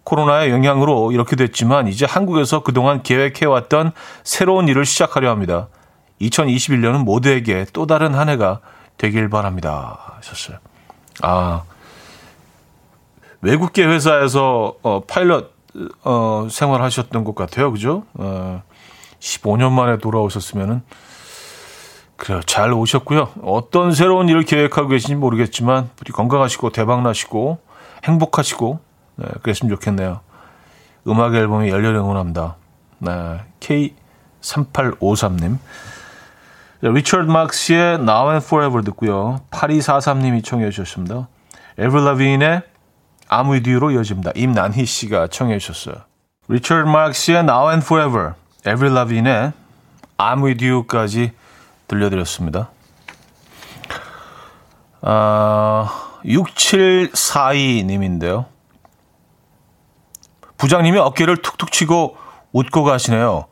코로나의 0.04 0.52
영향으로 0.52 1.12
이렇게 1.12 1.36
됐지만 1.36 1.88
이제 1.88 2.06
한국에서 2.06 2.64
그동안 2.64 3.04
계획해왔던 3.04 3.92
새로운 4.24 4.68
일을 4.68 4.86
시작하려 4.86 5.30
합니다. 5.30 5.68
2021년은 6.22 7.04
모두에게 7.04 7.66
또 7.74 7.88
다른 7.88 8.14
한 8.14 8.30
해가 8.30 8.60
되길 8.98 9.30
바랍니다. 9.30 10.16
하셨어요. 10.18 10.58
아, 11.22 11.64
외국계 13.42 13.86
회사에서 13.86 14.76
어, 14.82 15.02
파일럿 15.06 15.52
어, 16.04 16.48
생활하셨던 16.50 17.24
것 17.24 17.36
같아요. 17.36 17.72
그죠? 17.72 18.04
어, 18.14 18.64
15년 19.20 19.72
만에 19.72 19.98
돌아오셨으면은 19.98 20.82
그래요. 22.18 22.42
잘 22.46 22.72
오셨고요. 22.72 23.30
어떤 23.42 23.94
새로운 23.94 24.30
일을 24.30 24.44
계획하고 24.44 24.90
계신지 24.90 25.16
모르겠지만 25.16 25.90
부디 25.96 26.12
건강하시고 26.12 26.72
대박 26.72 27.02
나시고 27.02 27.60
행복하시고 28.04 28.80
네, 29.16 29.26
그랬으면 29.42 29.74
좋겠네요. 29.76 30.22
음악 31.08 31.34
앨범이 31.34 31.70
열렬히 31.70 31.98
응원합니다. 31.98 32.58
네, 33.00 33.40
K3853님. 33.60 35.58
리처드 36.82 37.30
막스의 37.30 37.96
Now 37.96 38.32
and 38.32 38.46
Forever 38.46 38.84
듣고요. 38.86 39.42
8243님이 39.52 40.42
청해 40.44 40.70
주셨습니다. 40.72 41.28
에블 41.78 42.06
라빈의 42.06 42.62
I'm 43.30 43.52
With 43.52 43.70
You로 43.70 43.92
이어집니다. 43.92 44.32
임난희 44.36 44.86
씨가 44.86 45.28
청해 45.28 45.60
주셨어요. 45.60 45.96
리처드 46.48 46.90
막스의 46.90 47.40
Now 47.40 47.70
and 47.70 47.86
Forever 47.86 48.34
에브리 48.66 48.94
라빈의 48.94 49.54
I'm 50.18 50.44
with 50.44 50.64
you까지 50.64 51.32
들려드렸습니다. 51.88 52.70
아, 55.02 56.20
6742님인데요. 56.24 58.46
부장님이 60.58 61.00
어깨를 61.00 61.38
툭툭 61.38 61.72
치고 61.72 62.18
웃고 62.52 62.84
가시네요. 62.84 63.46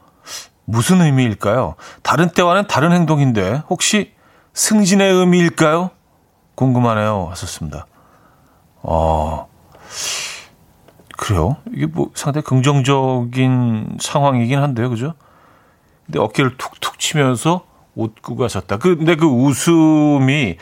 무슨 0.70 1.02
의미일까요? 1.02 1.76
다른 2.04 2.30
때와는 2.30 2.68
다른 2.68 2.92
행동인데 2.92 3.64
혹시 3.70 4.14
승진의 4.54 5.12
의미일까요? 5.12 5.90
궁금하네요. 6.54 7.28
하셨습니다. 7.32 7.88
어, 8.82 9.48
그래요? 11.18 11.58
이게 11.74 11.88
뭐 11.88 12.12
상당히 12.14 12.44
긍정적인 12.46 13.98
상황이긴 14.00 14.60
한데요. 14.60 14.90
그죠? 14.90 15.14
근데 16.06 16.20
어깨를 16.20 16.58
툭툭 16.58 17.00
치면서 17.00 17.66
웃고 17.96 18.36
가셨다. 18.36 18.78
그, 18.78 18.96
근데 18.96 19.16
그 19.16 19.26
웃음이, 19.26 20.58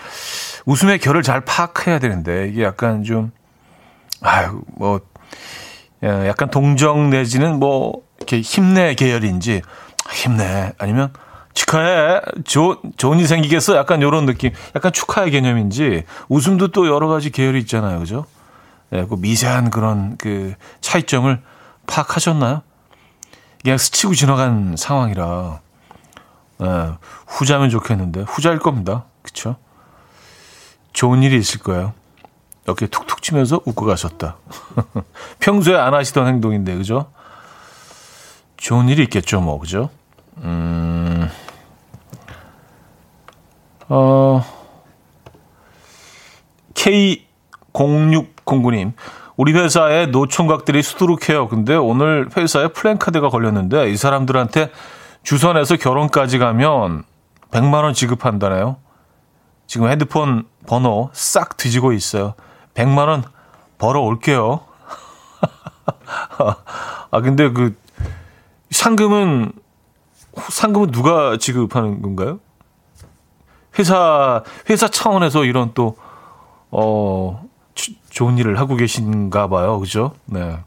웃음의 0.66 1.00
결을 1.00 1.22
잘 1.22 1.42
파악해야 1.42 2.00
되는데, 2.00 2.48
이게 2.50 2.64
약간 2.64 3.04
좀, 3.04 3.32
아유, 4.22 4.62
뭐, 4.76 5.02
약간 6.02 6.50
동정 6.50 7.10
내지는 7.10 7.60
뭐, 7.60 8.02
이렇게 8.18 8.42
힘내 8.42 8.96
계열인지, 8.96 9.62
힘내. 10.12 10.74
아니면, 10.78 11.14
축하해. 11.54 12.22
좋, 12.46 12.82
좋은 12.98 13.20
일 13.20 13.28
생기겠어? 13.28 13.76
약간 13.76 14.02
요런 14.02 14.26
느낌. 14.26 14.52
약간 14.76 14.94
축하의 14.94 15.32
개념인지, 15.32 16.04
웃음도 16.30 16.70
또 16.70 16.88
여러 16.88 17.08
가지 17.08 17.32
계열이 17.32 17.60
있잖아요. 17.62 18.00
그죠? 18.00 18.26
예, 18.94 19.06
그 19.06 19.16
미세한 19.16 19.70
그런 19.70 20.18
그 20.18 20.54
차이점을 20.82 21.42
파악하셨나요? 21.88 22.62
그냥 23.64 23.78
스치고 23.78 24.14
지나간 24.14 24.76
상황이라, 24.78 25.60
예, 26.64 26.92
후자면 27.26 27.70
좋겠는데, 27.70 28.22
후자일 28.22 28.60
겁니다. 28.60 29.06
그쵸? 29.24 29.56
좋은 30.94 31.24
일이 31.24 31.38
있을 31.38 31.60
거예요. 31.60 31.94
이렇게 32.66 32.86
툭툭 32.88 33.22
치면서 33.22 33.62
웃고 33.66 33.86
가셨다. 33.86 34.38
평소에 35.40 35.76
안 35.76 35.94
하시던 35.94 36.28
행동인데, 36.28 36.76
그죠? 36.76 37.12
좋은 38.58 38.90
일이 38.90 39.04
있겠죠, 39.04 39.42
뭐, 39.42 39.60
그죠? 39.60 39.90
음, 40.44 41.30
어, 43.90 44.44
K0609님. 46.74 48.94
우리 49.36 49.54
회사에 49.54 50.08
노총각들이 50.08 50.82
수두룩해요. 50.82 51.48
근데 51.48 51.76
오늘 51.76 52.28
회사에 52.36 52.70
플랜카드가 52.70 53.30
걸렸는데 53.30 53.92
이 53.92 53.98
사람들한테 53.98 54.72
주선해서 55.22 55.76
결혼까지 55.76 56.40
가면 56.40 57.04
100만 57.52 57.84
원 57.84 57.94
지급한다네요. 57.94 58.78
지금 59.68 59.90
핸드폰 59.90 60.46
번호 60.66 61.12
싹 61.14 61.58
뒤지고 61.58 61.94
있어요. 61.94 62.34
100만 62.74 63.08
원 63.08 63.24
벌어 63.78 64.02
올게요. 64.02 64.62
아 67.12 67.22
근데 67.22 67.52
그 67.52 67.76
상금은 68.72 69.52
상금은 70.50 70.92
누가 70.92 71.38
지급하는 71.38 72.02
건가요? 72.02 72.40
회사 73.78 74.44
회사 74.70 74.88
차원에서 74.88 75.46
이런 75.46 75.72
또 75.74 75.98
어, 76.72 77.44
좋은 78.10 78.38
일을 78.38 78.60
하고 78.60 78.76
계신가 78.76 79.48
봐요. 79.48 79.80
그죠? 79.80 80.14
네. 80.26 80.60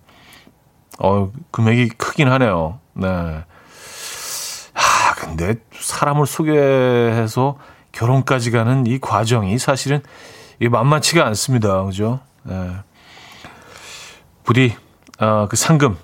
어, 0.98 1.30
금액이 1.50 1.90
크긴 1.90 2.30
하네요. 2.30 2.78
네. 2.94 3.08
아, 3.08 5.14
근데 5.16 5.56
사람을 5.72 6.26
소개해서 6.26 7.58
결혼까지 7.92 8.50
가는 8.50 8.86
이 8.86 8.98
과정이 8.98 9.58
사실은 9.58 10.02
이게 10.58 10.68
만만치가 10.68 11.26
않습니다. 11.26 11.84
그죠? 11.84 12.20
네. 12.44 12.76
부디, 14.44 14.76
어, 15.18 15.46
그 15.48 15.56
상금 15.56 15.96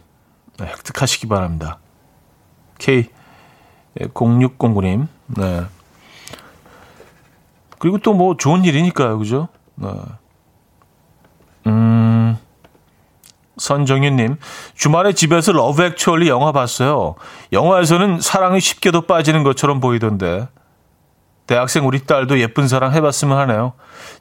획득하시기 0.61 1.29
바랍니다. 1.29 1.79
K0609님. 4.00 5.09
네. 5.26 5.64
그리고 7.78 7.98
또 7.98 8.14
뭐 8.14 8.37
좋은 8.37 8.64
일이니까요. 8.64 9.18
그죠? 9.18 9.48
네. 9.74 9.88
음, 11.66 12.38
선정윤님, 13.59 14.37
주말에 14.74 15.12
집에서 15.12 15.52
러브 15.52 15.82
액츄얼리 15.82 16.28
영화 16.28 16.52
봤어요. 16.52 17.16
영화에서는 17.52 18.20
사랑에 18.20 18.61
쉽게도 18.61 19.02
빠지는 19.02 19.42
것처럼 19.42 19.80
보이던데. 19.80 20.48
대학생 21.46 21.87
우리 21.87 22.04
딸도 22.04 22.40
예쁜 22.40 22.66
사랑 22.66 22.92
해봤으면 22.92 23.38
하네요. 23.38 23.74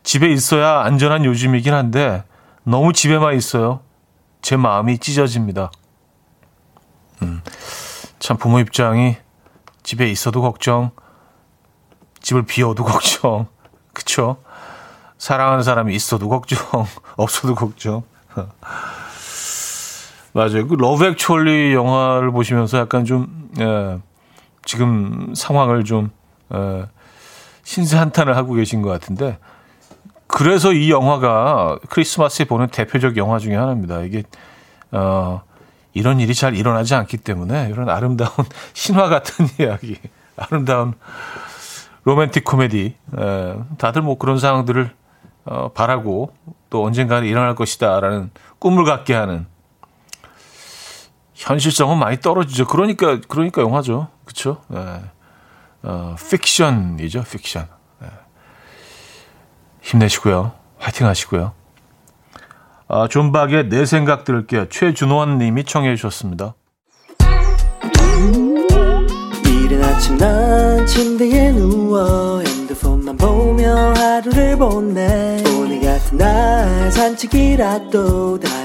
집에 0.03 0.31
있어야 0.31 0.81
안전한 0.81 1.25
요즘이긴 1.25 1.73
한데, 1.73 2.23
너무 2.63 2.93
집에만 2.93 3.35
있어요. 3.35 3.79
제 4.41 4.57
마음이 4.57 4.99
찢어집니다. 4.99 5.71
음, 7.23 7.41
참 8.19 8.38
부모 8.38 8.59
입장이 8.59 9.17
집에 9.86 10.10
있어도 10.10 10.41
걱정, 10.41 10.89
집을 12.19 12.43
비워도 12.43 12.84
걱정, 12.86 13.48
그쵸? 13.93 14.38
사랑하는 15.19 15.63
사람이 15.63 15.95
있어도 15.95 16.28
걱정, 16.28 16.58
없어도 17.15 17.54
걱정. 17.56 18.02
맞아요. 20.34 20.67
그 20.67 20.74
러브 20.74 21.06
액츄얼리 21.06 21.74
영화를 21.74 22.32
보시면서 22.32 22.80
약간 22.80 23.06
좀 23.06 23.50
예, 23.58 24.00
지금 24.65 25.34
상황을 25.34 25.86
좀 25.86 26.10
예, 26.54 26.88
신세한탄을 27.63 28.36
하고 28.36 28.54
계신 28.56 28.82
것 28.82 28.89
같은데 28.89 29.38
그래서 30.28 30.74
이 30.74 30.91
영화가 30.91 31.80
크리스마스에 31.89 32.45
보는 32.45 32.67
대표적 32.67 33.15
영화 33.15 33.39
중에 33.39 33.56
하나입니다. 33.56 34.02
이게 34.02 34.24
어, 34.91 35.43
이런 35.95 36.19
일이 36.19 36.36
잘 36.36 36.55
일어나지 36.55 36.93
않기 36.93 37.17
때문에 37.17 37.69
이런 37.71 37.89
아름다운 37.89 38.31
신화 38.73 39.08
같은 39.08 39.47
이야기, 39.60 39.97
아름다운 40.36 40.93
로맨틱 42.03 42.43
코미디, 42.43 42.95
에, 43.17 43.55
다들 43.79 44.03
뭐 44.03 44.19
그런 44.19 44.38
상황들을 44.38 44.91
어, 45.45 45.71
바라고 45.73 46.36
또 46.69 46.84
언젠가는 46.84 47.27
일어날 47.27 47.55
것이다라는 47.55 48.29
꿈을 48.60 48.84
갖게 48.84 49.13
하는 49.13 49.47
현실성은 51.34 51.97
많이 51.97 52.19
떨어지죠. 52.19 52.67
그러니까 52.67 53.19
그러니까 53.27 53.62
영화죠. 53.62 54.10
그렇죠? 54.25 54.62
네. 54.67 55.01
어, 55.84 56.15
픽션이죠. 56.29 57.23
픽션. 57.23 57.67
네. 57.99 58.08
힘내시고요. 59.81 60.53
화이팅 60.79 61.08
하시고요. 61.08 61.53
아, 62.88 63.08
존박의 63.08 63.69
내 63.69 63.86
생각 63.86 64.24
들을게요. 64.24 64.67
최준원 64.69 65.38
님이 65.39 65.63
청해 65.63 65.95
주셨습니다. 65.95 66.56
이른 69.45 69.84
아침 69.84 70.17
난 70.17 70.86
침대에 70.86 71.52
누워 71.52 72.41
핸드폰만 72.41 73.17
보며 73.17 73.93
하루를 73.93 74.58
보내 74.58 75.43
오늘 75.58 75.82
같은 75.82 76.17
날 76.17 76.91
산책이라도 76.91 78.39
다 78.39 78.64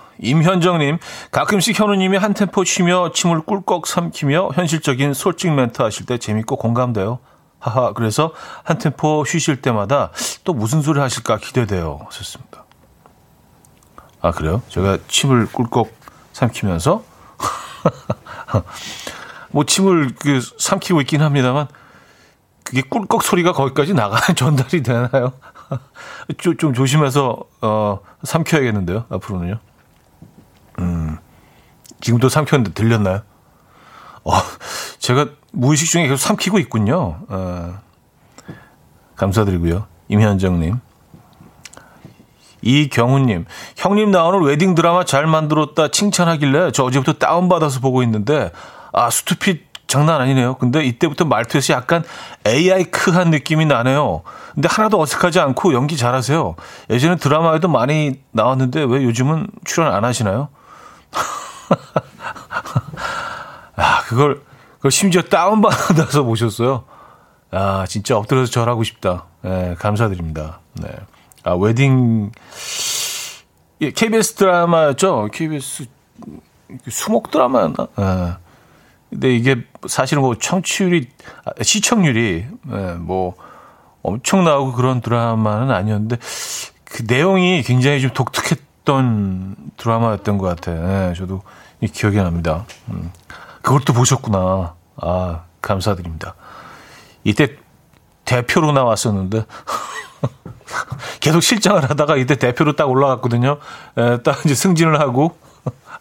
임현정님, 0.21 0.99
가끔씩 1.31 1.79
현우님이 1.79 2.17
한 2.17 2.33
템포 2.33 2.63
쉬며 2.63 3.11
침을 3.11 3.41
꿀꺽 3.41 3.87
삼키며 3.87 4.51
현실적인 4.53 5.13
솔직 5.13 5.51
멘트 5.51 5.81
하실 5.81 6.05
때 6.05 6.17
재밌고 6.17 6.57
공감돼요. 6.57 7.19
하하, 7.59 7.93
그래서 7.93 8.33
한 8.63 8.77
템포 8.77 9.23
쉬실 9.25 9.61
때마다 9.61 10.11
또 10.43 10.53
무슨 10.53 10.81
소리 10.81 10.99
하실까 10.99 11.37
기대돼요. 11.37 11.99
하셨습니다. 12.05 12.65
아, 14.21 14.31
그래요? 14.31 14.61
제가 14.69 14.99
침을 15.07 15.47
꿀꺽 15.47 15.91
삼키면서? 16.33 17.03
뭐 19.51 19.65
침을 19.65 20.13
그 20.19 20.39
삼키고 20.59 21.01
있긴 21.01 21.21
합니다만, 21.21 21.67
그게 22.63 22.81
꿀꺽 22.81 23.23
소리가 23.23 23.53
거기까지 23.53 23.93
나가 23.93 24.17
전달이 24.33 24.83
되나요? 24.83 25.33
좀, 26.37 26.57
좀 26.57 26.73
조심해서 26.73 27.43
어, 27.61 27.99
삼켜야겠는데요. 28.23 29.05
앞으로는요. 29.09 29.59
음, 30.79 31.17
지금도 31.99 32.29
삼켰는데 32.29 32.73
들렸나요? 32.73 33.21
어, 34.23 34.31
제가 34.99 35.27
무의식 35.51 35.89
중에 35.89 36.03
계속 36.03 36.17
삼키고 36.17 36.59
있군요. 36.59 37.19
어, 37.27 37.79
감사드리고요. 39.15 39.85
임현정님. 40.07 40.79
이경훈님, 42.63 43.45
형님 43.75 44.11
나오는 44.11 44.39
웨딩 44.43 44.75
드라마 44.75 45.03
잘 45.03 45.25
만들었다 45.25 45.87
칭찬하길래 45.87 46.71
저 46.71 46.83
어제부터 46.83 47.13
다운받아서 47.13 47.79
보고 47.79 48.03
있는데, 48.03 48.51
아, 48.93 49.09
스투핏 49.09 49.71
장난 49.87 50.21
아니네요. 50.21 50.55
근데 50.55 50.85
이때부터 50.85 51.25
말투에서 51.25 51.73
약간 51.73 52.03
AI크한 52.47 53.29
느낌이 53.29 53.65
나네요. 53.65 54.21
근데 54.53 54.69
하나도 54.71 55.01
어색하지 55.01 55.41
않고 55.41 55.73
연기 55.73 55.97
잘하세요. 55.97 56.55
예전에 56.89 57.17
드라마에도 57.17 57.67
많이 57.67 58.21
나왔는데 58.31 58.83
왜 58.83 59.03
요즘은 59.03 59.47
출연 59.65 59.93
안 59.93 60.05
하시나요? 60.05 60.47
아, 63.75 64.01
그걸, 64.03 64.41
그걸 64.77 64.91
심지어 64.91 65.21
다운받아서 65.21 66.23
보셨어요. 66.23 66.85
아, 67.51 67.85
진짜 67.87 68.17
엎드려서 68.17 68.51
절하고 68.51 68.83
싶다. 68.83 69.25
네, 69.41 69.75
감사드립니다. 69.77 70.59
네. 70.81 70.89
아, 71.43 71.53
웨딩, 71.55 72.31
예, 73.81 73.91
KBS 73.91 74.35
드라마였죠? 74.35 75.29
KBS 75.33 75.85
수목 76.89 77.31
드라마였나? 77.31 77.87
예. 77.99 78.33
근데 79.09 79.35
이게 79.35 79.65
사실은 79.87 80.21
뭐 80.21 80.37
청취율이, 80.37 81.09
아, 81.45 81.51
시청률이, 81.61 82.45
예, 82.71 82.77
뭐 82.99 83.35
엄청 84.03 84.43
나오고 84.43 84.73
그런 84.73 85.01
드라마는 85.01 85.71
아니었는데 85.71 86.17
그 86.85 87.03
내용이 87.07 87.63
굉장히 87.63 88.01
좀 88.01 88.11
독특했 88.11 88.70
던 88.85 89.55
드라마였던 89.77 90.37
것 90.37 90.47
같아요. 90.47 91.09
예, 91.09 91.13
저도 91.13 91.41
기억이 91.93 92.17
납니다. 92.17 92.65
음. 92.89 93.11
또 93.85 93.93
보셨구나. 93.93 94.73
아, 94.97 95.41
감사드립니다. 95.61 96.35
이때 97.23 97.55
대표로 98.25 98.71
나왔었는데 98.71 99.45
계속 101.19 101.41
실장을 101.41 101.81
하다가 101.89 102.15
이때 102.17 102.35
대표로 102.35 102.75
딱 102.75 102.89
올라갔거든요. 102.89 103.57
에, 103.97 104.17
딱 104.23 104.43
이제 104.45 104.55
승진을 104.55 104.99
하고 104.99 105.37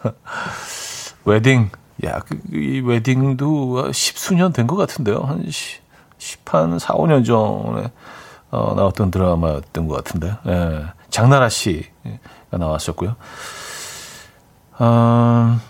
웨딩 1.25 1.71
야, 2.07 2.21
그, 2.21 2.39
이 2.53 2.81
웨딩도 2.81 3.93
십수년 3.93 4.53
된 4.53 4.67
것 4.67 4.77
같은데요. 4.77 5.19
한 5.21 5.45
10, 5.51 5.83
10한 6.19 6.79
4, 6.79 6.95
5년 6.95 7.27
전에 7.27 7.91
어, 8.51 8.75
나왔던 8.75 9.11
드라마였던 9.11 9.87
것 9.87 9.97
같은데. 9.97 10.35
예, 10.47 10.85
장나라 11.11 11.49
씨가 11.49 11.89
나왔었고요. 12.51 13.17
어, 14.79 15.61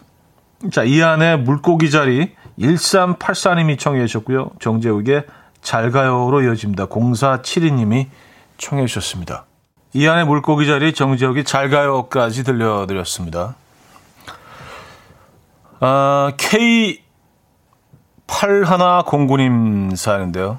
자, 0.72 0.84
이 0.84 1.02
안에 1.02 1.36
물고기 1.36 1.90
자리 1.90 2.34
1384님이 2.58 3.78
청해 3.78 4.06
주셨고요. 4.06 4.50
정재욱의 4.60 5.24
잘 5.62 5.90
가요로 5.90 6.42
이어집니다. 6.42 6.86
0472님이 6.86 8.06
청해 8.58 8.86
주셨습니다. 8.86 9.46
이 9.92 10.06
안에 10.06 10.24
물고기 10.24 10.66
자리 10.66 10.94
정재욱이 10.94 11.44
잘 11.44 11.70
가요까지 11.70 12.44
들려드렸습니다. 12.44 13.56
아, 15.80 16.32
K8109님 18.28 19.96
사연인데요. 19.96 20.58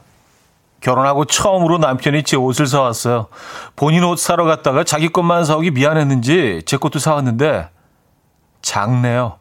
결혼하고 0.81 1.25
처음으로 1.25 1.77
남편이 1.77 2.23
제 2.23 2.35
옷을 2.35 2.67
사왔어요. 2.67 3.27
본인 3.75 4.03
옷 4.03 4.17
사러 4.19 4.43
갔다가 4.45 4.83
자기 4.83 5.09
것만 5.09 5.45
사오기 5.45 5.71
미안했는지 5.71 6.63
제 6.65 6.77
것도 6.77 6.99
사왔는데 6.99 7.69
작네요. 8.61 9.37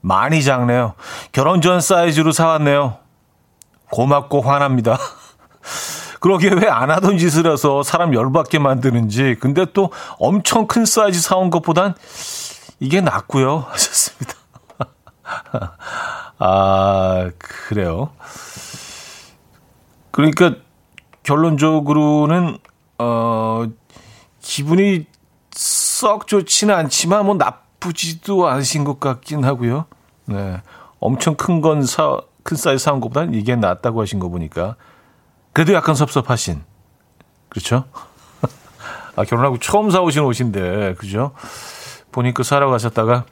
많이 0.00 0.42
작네요. 0.42 0.94
결혼 1.32 1.62
전 1.62 1.80
사이즈로 1.80 2.32
사왔네요. 2.32 2.98
고맙고 3.90 4.42
화납니다. 4.42 4.98
그러게 6.20 6.48
왜 6.48 6.68
안 6.68 6.90
하던 6.90 7.18
짓을 7.18 7.50
해서 7.50 7.82
사람 7.82 8.14
열받게 8.14 8.58
만드는지. 8.58 9.36
근데 9.40 9.66
또 9.72 9.90
엄청 10.18 10.66
큰 10.66 10.84
사이즈 10.84 11.20
사온 11.20 11.50
것보단 11.50 11.94
이게 12.80 13.00
낫고요. 13.00 13.66
하셨습니다. 13.70 14.34
아, 16.38 17.30
그래요. 17.38 18.10
그러니까 20.10 20.54
결론적으로는 21.24 22.58
어 22.98 23.64
기분이 24.40 25.06
썩 25.50 26.26
좋지는 26.26 26.74
않지만 26.74 27.26
뭐 27.26 27.34
나쁘지도 27.34 28.46
않으신 28.48 28.84
것 28.84 29.00
같긴 29.00 29.44
하고요. 29.44 29.86
네. 30.26 30.60
엄청 31.00 31.34
큰 31.34 31.60
건 31.60 31.82
사, 31.82 32.18
큰 32.42 32.56
사이즈 32.56 32.82
사온 32.84 33.00
것보다는 33.00 33.34
이게 33.34 33.56
낫다고 33.56 34.00
하신 34.00 34.18
거 34.20 34.28
보니까 34.28 34.76
그래도 35.52 35.72
약간 35.74 35.94
섭섭하신. 35.94 36.62
그렇죠? 37.48 37.84
아, 39.16 39.24
결혼하고 39.24 39.58
처음 39.58 39.90
사오신 39.90 40.24
옷인데, 40.24 40.94
그죠? 40.94 41.32
보니까 42.10 42.42
사러 42.42 42.68
가셨다가 42.70 43.24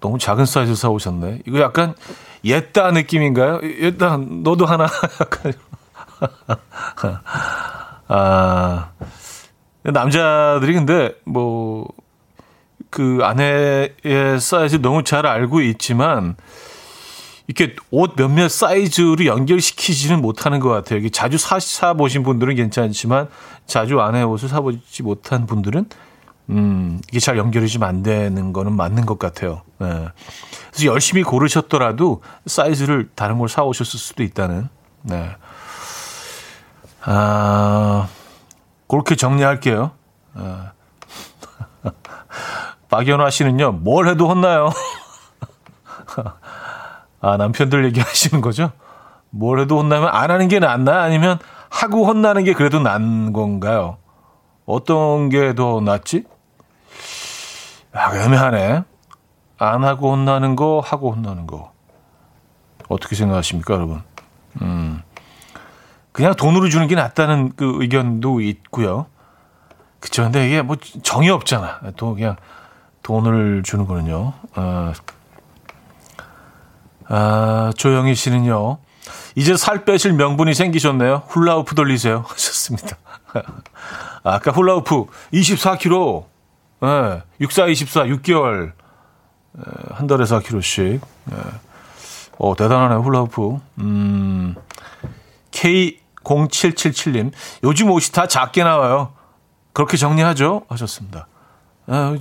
너무 0.00 0.18
작은 0.18 0.46
사이즈 0.46 0.74
사오셨네. 0.76 1.42
이거 1.46 1.60
약간 1.60 1.94
옛다 2.44 2.92
느낌인가요? 2.92 3.60
옛다, 3.62 4.16
너도 4.18 4.64
하나. 4.66 4.84
약간. 5.20 5.52
아, 8.08 8.90
남자들이 9.82 10.74
근데 10.74 11.14
뭐, 11.24 11.86
그 12.90 13.20
아내의 13.22 14.40
사이즈 14.40 14.76
너무 14.80 15.04
잘 15.04 15.26
알고 15.26 15.60
있지만, 15.62 16.36
이렇게 17.46 17.74
옷 17.90 18.14
몇몇 18.16 18.48
사이즈로 18.48 19.24
연결시키지는 19.24 20.20
못하는 20.20 20.60
것 20.60 20.68
같아요. 20.68 20.98
이게 20.98 21.08
자주 21.08 21.38
사, 21.38 21.58
사 21.60 21.94
보신 21.94 22.22
분들은 22.22 22.54
괜찮지만, 22.56 23.28
자주 23.66 24.00
아내 24.00 24.22
옷을 24.22 24.48
사보지 24.48 25.02
못한 25.02 25.46
분들은 25.46 25.86
음, 26.50 27.00
이게 27.10 27.20
잘 27.20 27.36
연결이 27.36 27.68
좀 27.68 27.82
안 27.82 28.02
되는 28.02 28.52
거는 28.52 28.72
맞는 28.72 29.06
것 29.06 29.18
같아요. 29.18 29.62
네. 29.78 30.08
그래서 30.70 30.86
열심히 30.86 31.22
고르셨더라도 31.22 32.22
사이즈를 32.46 33.08
다른 33.14 33.38
걸 33.38 33.48
사오셨을 33.48 33.98
수도 33.98 34.22
있다는. 34.22 34.68
네. 35.02 35.30
아, 37.04 38.08
그렇게 38.88 39.14
정리할게요. 39.16 39.92
아. 40.34 40.72
박연화 42.88 43.30
씨는요, 43.30 43.72
뭘 43.72 44.08
해도 44.08 44.28
혼나요. 44.28 44.70
아, 47.20 47.36
남편들 47.36 47.84
얘기하시는 47.86 48.40
거죠? 48.40 48.72
뭘 49.30 49.60
해도 49.60 49.78
혼나면 49.78 50.08
안 50.08 50.30
하는 50.30 50.48
게 50.48 50.58
낫나? 50.58 51.02
아니면 51.02 51.38
하고 51.68 52.06
혼나는 52.06 52.44
게 52.44 52.54
그래도 52.54 52.80
난 52.80 53.32
건가요? 53.32 53.98
어떤 54.64 55.28
게 55.28 55.54
더 55.54 55.80
낫지? 55.80 56.24
아, 57.92 58.14
애매하네. 58.16 58.84
안 59.58 59.84
하고 59.84 60.12
혼나는 60.12 60.56
거, 60.56 60.80
하고 60.84 61.12
혼나는 61.12 61.46
거. 61.46 61.72
어떻게 62.88 63.16
생각하십니까, 63.16 63.74
여러분? 63.74 64.02
음. 64.62 65.02
그냥 66.18 66.34
돈으로 66.34 66.68
주는 66.68 66.88
게 66.88 66.96
낫다는 66.96 67.52
그 67.54 67.76
의견도 67.76 68.40
있고요. 68.40 69.06
그쵸. 70.00 70.24
근데 70.24 70.48
이게 70.48 70.62
뭐 70.62 70.74
정이 71.04 71.30
없잖아. 71.30 71.78
또 71.96 72.16
그냥 72.16 72.34
돈을 73.04 73.62
주는 73.62 73.86
거는요. 73.86 74.32
어. 74.56 74.92
아, 77.06 77.72
조영희 77.76 78.16
씨는요. 78.16 78.78
이제 79.36 79.56
살 79.56 79.84
빼실 79.84 80.12
명분이 80.14 80.54
생기셨네요. 80.54 81.22
훌라후프 81.28 81.76
돌리세요. 81.76 82.24
하셨습니다. 82.26 82.96
아까 84.24 84.50
훌라후프 84.50 85.06
24kg. 85.32 86.24
예, 86.82 87.22
64, 87.40 87.68
24, 87.68 88.04
6개월. 88.06 88.72
예, 89.56 89.94
한 89.94 90.08
달에 90.08 90.24
4kg씩. 90.24 91.00
예. 91.30 91.36
어, 92.38 92.56
대단하네, 92.56 92.96
훌라후프. 92.96 93.58
음, 93.78 94.56
K0777님. 96.28 97.32
요즘 97.64 97.90
옷이 97.90 98.12
다 98.12 98.26
작게 98.26 98.62
나와요. 98.62 99.12
그렇게 99.72 99.96
정리하죠? 99.96 100.64
하셨습니다. 100.68 101.26
아, 101.86 102.16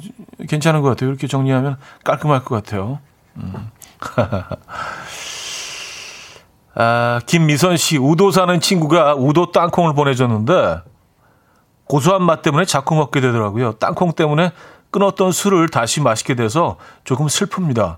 괜찮은 0.47 0.81
것 0.81 0.89
같아요. 0.89 1.09
이렇게 1.09 1.27
정리하면 1.27 1.77
깔끔할 2.03 2.43
것 2.45 2.55
같아요. 2.55 2.99
음. 3.35 3.69
아, 6.75 7.19
김미선 7.25 7.75
씨, 7.77 7.97
우도 7.97 8.31
사는 8.31 8.59
친구가 8.59 9.15
우도 9.15 9.51
땅콩을 9.51 9.93
보내줬는데, 9.95 10.81
고소한 11.85 12.23
맛 12.23 12.41
때문에 12.43 12.65
자꾸 12.65 12.95
먹게 12.95 13.19
되더라고요. 13.19 13.73
땅콩 13.73 14.13
때문에 14.13 14.51
끊었던 14.91 15.31
술을 15.31 15.69
다시 15.69 16.01
마시게 16.01 16.35
돼서 16.35 16.77
조금 17.03 17.25
슬픕니다. 17.27 17.97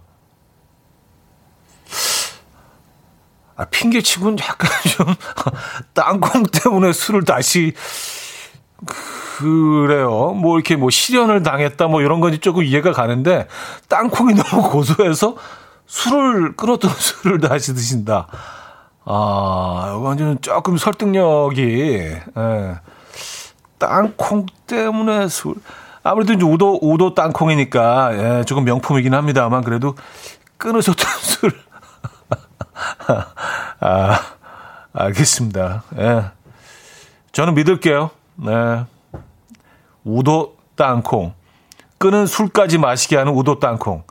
아, 3.60 3.66
핑계치고는 3.66 4.40
약간 4.40 4.70
좀 4.88 5.06
땅콩 5.94 6.44
때문에 6.44 6.94
술을 6.94 7.26
다시 7.26 7.74
그래요. 8.86 10.34
뭐 10.34 10.58
이렇게 10.58 10.78
뭐 10.78 10.90
실현을 10.90 11.44
당했다 11.44 11.88
뭐 11.88 12.02
이런 12.02 12.22
건지 12.22 12.40
조금 12.40 12.64
이해가 12.64 12.94
가는데 12.94 13.50
땅콩이 13.90 14.36
너무 14.42 14.70
고소해서 14.70 15.36
술을 15.88 16.56
끊었던 16.56 16.90
술을 16.96 17.42
다시 17.42 17.74
드신다. 17.74 18.28
아, 19.04 20.16
좀 20.18 20.38
조금 20.40 20.78
설득력이 20.78 21.62
예. 22.38 22.80
땅콩 23.78 24.46
때문에 24.68 25.28
술. 25.28 25.56
아무래도 26.02 26.34
이제 26.34 26.46
우도, 26.46 26.80
우도 26.82 27.14
땅콩이니까, 27.14 28.40
예, 28.40 28.44
조금 28.46 28.64
명품이긴 28.64 29.14
합니다만, 29.14 29.64
그래도 29.64 29.96
끊으셨던 30.58 31.08
술. 31.22 31.69
아, 33.80 34.20
알겠습니다. 34.94 35.84
예. 35.98 36.32
저는 37.32 37.54
믿을게요. 37.56 38.12
네. 38.36 38.86
우도 40.04 40.58
땅콩. 40.76 41.34
끄는 41.98 42.26
술까지 42.26 42.78
마시게 42.78 43.18
하는 43.18 43.34
우도 43.34 43.60
땅콩. 43.60 44.04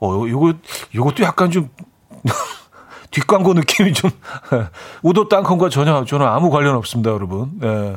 어, 0.00 0.24
요거, 0.28 0.54
요것도 0.94 1.24
약간 1.24 1.50
좀, 1.50 1.70
뒷광고 3.10 3.54
느낌이 3.54 3.92
좀, 3.92 4.10
우도 5.02 5.28
땅콩과 5.28 5.68
전혀, 5.70 6.04
저는 6.04 6.26
아무 6.26 6.50
관련 6.50 6.76
없습니다, 6.76 7.10
여러분. 7.10 7.58
예. 7.62 7.96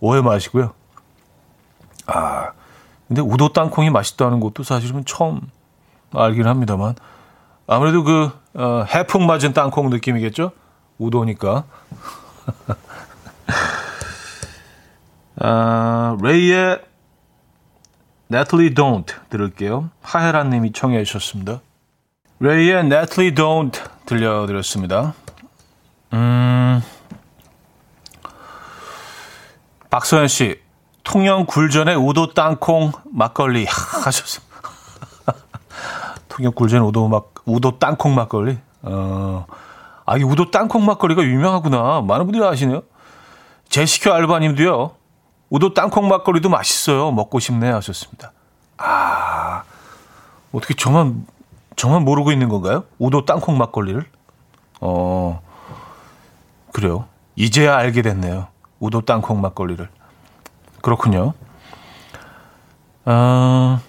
오해 0.00 0.20
마시고요. 0.20 0.72
아, 2.06 2.52
근데 3.08 3.22
우도 3.22 3.52
땅콩이 3.52 3.90
맛있다는 3.90 4.40
것도 4.40 4.62
사실은 4.62 5.04
처음 5.04 5.40
알긴 6.12 6.46
합니다만. 6.46 6.94
아무래도 7.66 8.04
그, 8.04 8.30
어, 8.54 8.84
해풍 8.88 9.26
맞은 9.26 9.52
땅콩 9.52 9.90
느낌이겠죠? 9.90 10.52
우도니까. 10.98 11.64
아, 15.40 16.16
레이의 16.22 16.80
Natalie 18.30 18.74
Don't 18.74 19.06
들을게요. 19.30 19.90
하혜란 20.02 20.50
님이 20.50 20.72
청해 20.72 21.04
주셨습니다. 21.04 21.60
레이의 22.40 22.80
Natalie 22.80 23.34
Don't 23.34 23.78
들려드렸습니다. 24.06 25.14
음, 26.12 26.82
박서연 29.90 30.28
씨, 30.28 30.60
통영 31.04 31.46
굴전의 31.46 31.96
우도 31.96 32.34
땅콩 32.34 32.92
막걸리 33.10 33.66
하셨습니다. 34.04 34.51
통영 36.32 36.52
굴전의 36.52 36.88
우도 36.88 37.08
막 37.08 37.34
우도 37.44 37.78
땅콩 37.78 38.14
막걸리. 38.14 38.56
어, 38.80 39.44
아, 40.06 40.16
이 40.16 40.22
우도 40.22 40.50
땅콩 40.50 40.86
막걸리가 40.86 41.22
유명하구나. 41.22 42.00
많은 42.00 42.24
분들이 42.24 42.42
아시네요. 42.42 42.82
제시큐 43.68 44.10
알바님도요. 44.10 44.92
우도 45.50 45.74
땅콩 45.74 46.08
막걸리도 46.08 46.48
맛있어요. 46.48 47.10
먹고 47.10 47.38
싶네 47.38 47.70
하셨습니다. 47.70 48.32
아, 48.78 49.64
어떻게 50.52 50.72
저만, 50.72 51.26
저만 51.76 52.02
모르고 52.02 52.32
있는 52.32 52.48
건가요? 52.48 52.84
우도 52.98 53.26
땅콩 53.26 53.58
막걸리를? 53.58 54.02
어, 54.80 55.42
그래요. 56.72 57.04
이제야 57.36 57.76
알게 57.76 58.00
됐네요. 58.00 58.46
우도 58.80 59.02
땅콩 59.02 59.42
막걸리를. 59.42 59.86
그렇군요. 60.80 61.34
아, 63.04 63.80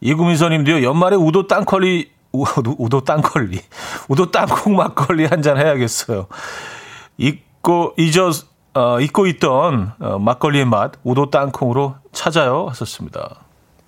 이구민서님도요, 0.00 0.82
연말에 0.82 1.16
우도 1.16 1.46
땅걸리, 1.46 2.10
우도, 2.32 2.76
우도 2.78 3.00
땅걸리, 3.04 3.60
우도 4.08 4.30
땅콩 4.30 4.76
막걸리 4.76 5.24
한 5.26 5.42
잔 5.42 5.56
해야겠어요. 5.58 6.26
잊고, 7.18 7.94
잊어, 7.96 8.30
어, 8.74 9.00
잊고 9.00 9.26
있던 9.26 9.94
어, 9.98 10.18
막걸리의 10.18 10.66
맛 10.66 10.92
우도 11.02 11.30
땅콩으로 11.30 11.96
찾아요 12.12 12.66
하셨습니다. 12.68 13.36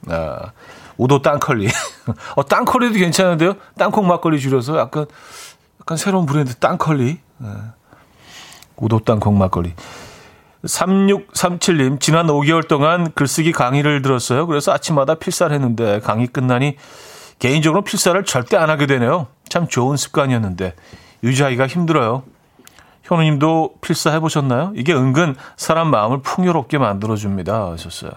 아, 0.09 0.53
우도 0.97 1.21
땅컬리. 1.21 1.69
어, 2.37 2.45
땅컬리도 2.45 2.99
괜찮은데요? 2.99 3.55
땅콩 3.77 4.07
막걸리 4.07 4.41
줄여서 4.41 4.79
약간 4.79 5.05
약간 5.81 5.99
새로운 5.99 6.25
브랜드 6.25 6.55
땅컬리. 6.55 7.19
아, 7.43 7.73
우도 8.77 9.01
땅콩 9.01 9.37
막걸리. 9.37 9.75
3637님, 10.65 12.01
지난 12.01 12.27
5개월 12.27 12.67
동안 12.67 13.13
글쓰기 13.13 13.53
강의를 13.53 14.03
들었어요. 14.03 14.47
그래서 14.47 14.73
아침마다 14.73 15.15
필사를 15.15 15.55
했는데 15.55 16.01
강의 16.01 16.27
끝나니 16.27 16.77
개인적으로 17.39 17.83
필사를 17.83 18.23
절대 18.25 18.57
안 18.57 18.69
하게 18.69 18.87
되네요. 18.87 19.29
참 19.49 19.69
좋은 19.69 19.97
습관이었는데 19.97 20.75
유지하기가 21.23 21.67
힘들어요. 21.67 22.25
현우님도 23.05 23.77
필사 23.81 24.11
해보셨나요? 24.13 24.73
이게 24.75 24.93
은근 24.93 25.37
사람 25.57 25.91
마음을 25.91 26.21
풍요롭게 26.21 26.79
만들어줍니다. 26.79 27.71
하셨어요. 27.73 28.11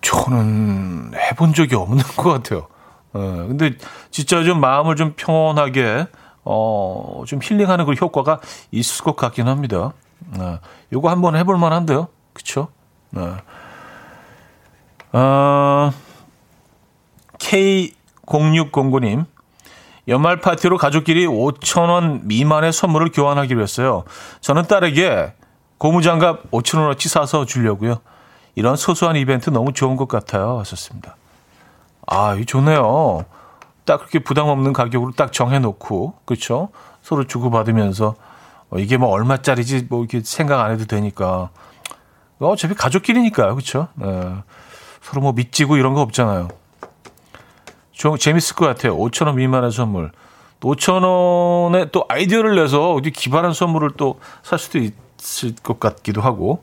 저는 0.00 1.12
해본 1.14 1.52
적이 1.52 1.76
없는 1.76 2.02
것 2.16 2.32
같아요. 2.32 2.66
어, 3.12 3.44
근데 3.48 3.74
진짜 4.10 4.42
좀 4.42 4.60
마음을 4.60 4.96
좀 4.96 5.14
평온하게, 5.16 6.06
어, 6.46 7.24
좀 7.26 7.40
힐링하는 7.42 7.84
그 7.84 7.92
효과가 7.92 8.40
있을 8.70 9.04
것 9.04 9.16
같긴 9.16 9.48
합니다. 9.48 9.92
어, 10.38 10.58
요거 10.92 11.10
한번 11.10 11.36
해볼 11.36 11.58
만한데요. 11.58 12.08
그쵸? 12.32 12.68
어. 13.16 13.36
어, 15.12 15.92
K0609님, 17.38 19.26
연말 20.08 20.40
파티로 20.40 20.78
가족끼리 20.78 21.26
5천 21.26 21.88
원 21.88 22.28
미만의 22.28 22.72
선물을 22.72 23.10
교환하기로 23.10 23.60
했어요. 23.60 24.04
저는 24.40 24.62
딸에게 24.66 25.34
고무장갑 25.78 26.50
5천 26.52 26.78
원어치 26.78 27.08
사서 27.08 27.44
주려고요. 27.44 27.96
이런 28.54 28.76
소소한 28.76 29.16
이벤트 29.16 29.50
너무 29.50 29.72
좋은 29.72 29.96
것 29.96 30.06
같아요. 30.08 30.58
하셨습니다. 30.60 31.16
아, 32.06 32.34
이 32.36 32.46
좋네요. 32.46 33.24
딱 33.86 33.98
그렇게 33.98 34.18
부담 34.18 34.48
없는 34.48 34.72
가격으로 34.72 35.12
딱 35.12 35.32
정해놓고, 35.32 36.14
그렇죠? 36.26 36.68
서로 37.02 37.24
주고받으면서 37.24 38.14
어, 38.70 38.78
이게 38.78 38.96
뭐 38.96 39.08
얼마짜리지 39.10 39.86
뭐 39.88 40.00
이렇게 40.00 40.20
생각 40.24 40.60
안 40.60 40.72
해도 40.72 40.84
되니까. 40.84 41.50
어차피 42.38 42.74
가족끼리니까요, 42.74 43.54
그렇죠? 43.54 43.88
네. 43.94 44.34
서로 45.00 45.22
뭐 45.22 45.32
믿지고 45.32 45.76
이런 45.78 45.94
거 45.94 46.02
없잖아요. 46.02 46.48
좀 47.92 48.18
재밌을 48.18 48.56
것 48.56 48.66
같아요. 48.66 48.96
5천 48.98 49.26
원 49.26 49.36
미만의 49.36 49.72
선물. 49.72 50.10
또 50.60 50.72
5천 50.74 51.02
원에 51.72 51.86
또 51.92 52.04
아이디어를 52.08 52.56
내서 52.56 52.92
어디 52.92 53.10
기발한 53.10 53.52
선물을 53.54 53.92
또 53.96 54.18
살 54.42 54.58
수도 54.58 54.78
있을 54.78 55.54
것 55.62 55.80
같기도 55.80 56.20
하고. 56.20 56.62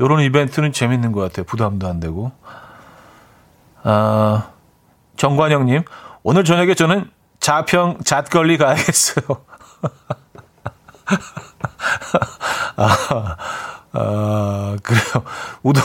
요런 0.00 0.20
이벤트는 0.22 0.72
재밌는 0.72 1.12
것 1.12 1.20
같아요. 1.22 1.44
부담도 1.46 1.86
안 1.86 2.00
되고. 2.00 2.32
아, 3.82 4.50
정관영님, 5.16 5.84
오늘 6.28 6.42
저녁에 6.42 6.74
저는 6.74 7.08
자평 7.38 7.98
잣걸리 8.04 8.58
가야겠어요. 8.58 9.26
아, 12.74 13.36
아, 13.92 14.76
그래요. 14.82 15.24
우도, 15.62 15.80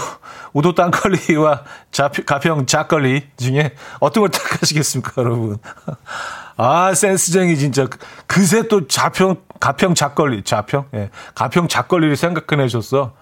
우도 0.53 0.73
땅걸리와 0.73 1.63
자평, 1.91 2.25
가평 2.25 2.65
잣걸리 2.65 3.27
중에 3.37 3.75
어떤 3.99 4.21
걸 4.21 4.31
택하시겠습니까, 4.31 5.13
여러분? 5.17 5.59
아, 6.57 6.91
센스쟁이 6.95 7.55
진짜. 7.55 7.85
그새 8.25 8.67
또 8.67 8.87
자평, 8.87 9.35
가평 9.59 9.93
잣걸리, 9.93 10.41
자평? 10.41 10.87
예. 10.95 11.11
가평 11.35 11.67
잣걸리를 11.67 12.15
생각해내셨어. 12.15 13.13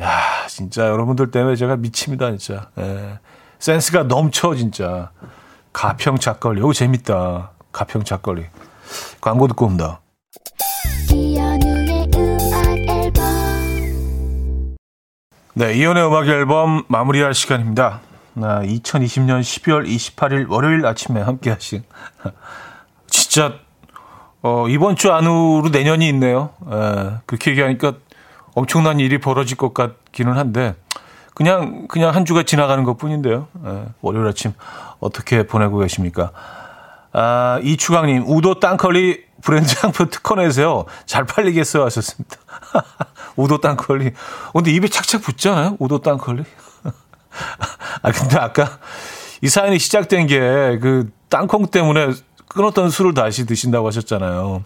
야, 0.00 0.46
진짜 0.46 0.86
여러분들 0.86 1.32
때문에 1.32 1.56
제가 1.56 1.74
미칩니다, 1.74 2.36
진짜. 2.36 2.68
예. 2.78 3.18
센스가 3.58 4.04
넘쳐, 4.04 4.54
진짜. 4.54 5.10
가평 5.76 6.16
잣걸리. 6.16 6.60
이거 6.60 6.72
재밌다. 6.72 7.50
가평 7.70 8.02
잣걸리. 8.02 8.46
광고 9.20 9.46
듣고 9.46 9.66
옵니다. 9.66 10.00
네, 15.52 15.74
이연의 15.74 16.06
음악 16.06 16.28
앨범 16.28 16.84
마무리할 16.88 17.34
시간입니다. 17.34 18.00
아, 18.36 18.62
2020년 18.62 19.40
12월 19.42 19.86
28일 19.86 20.48
월요일 20.48 20.86
아침에 20.86 21.20
함께 21.20 21.50
하신 21.50 21.82
진짜 23.08 23.58
어, 24.40 24.68
이번 24.68 24.96
주 24.96 25.12
안으로 25.12 25.68
내년이 25.70 26.08
있네요. 26.08 26.54
에, 26.72 27.18
그렇게 27.26 27.50
얘기하니까 27.50 27.94
엄청난 28.54 28.98
일이 28.98 29.18
벌어질 29.18 29.58
것 29.58 29.74
같기는 29.74 30.38
한데 30.38 30.74
그냥 31.36 31.86
그냥 31.86 32.14
한 32.14 32.24
주가 32.24 32.42
지나가는 32.44 32.82
것뿐인데요. 32.82 33.46
에, 33.66 33.84
월요일 34.00 34.26
아침 34.26 34.54
어떻게 35.00 35.46
보내고 35.46 35.76
계십니까? 35.78 36.32
아, 37.12 37.60
이추강님 37.62 38.24
우도 38.26 38.58
땅컬리 38.58 39.22
브랜드 39.42 39.68
상표 39.76 40.06
특허 40.06 40.36
내세요. 40.36 40.86
잘 41.04 41.24
팔리겠어요 41.26 41.84
하셨습니다. 41.84 42.36
우도 43.36 43.60
땅컬리. 43.60 44.06
어, 44.06 44.52
근데 44.54 44.70
입에 44.70 44.88
착착 44.88 45.20
붙잖아요. 45.20 45.76
우도 45.78 45.98
땅컬리. 46.00 46.42
아 48.00 48.12
근데 48.12 48.38
아까 48.38 48.78
이 49.42 49.48
사연이 49.50 49.78
시작된 49.78 50.26
게 50.26 50.78
그 50.80 51.10
땅콩 51.28 51.66
때문에 51.66 52.14
끊었던 52.48 52.88
술을 52.88 53.12
다시 53.12 53.44
드신다고 53.44 53.86
하셨잖아요. 53.88 54.64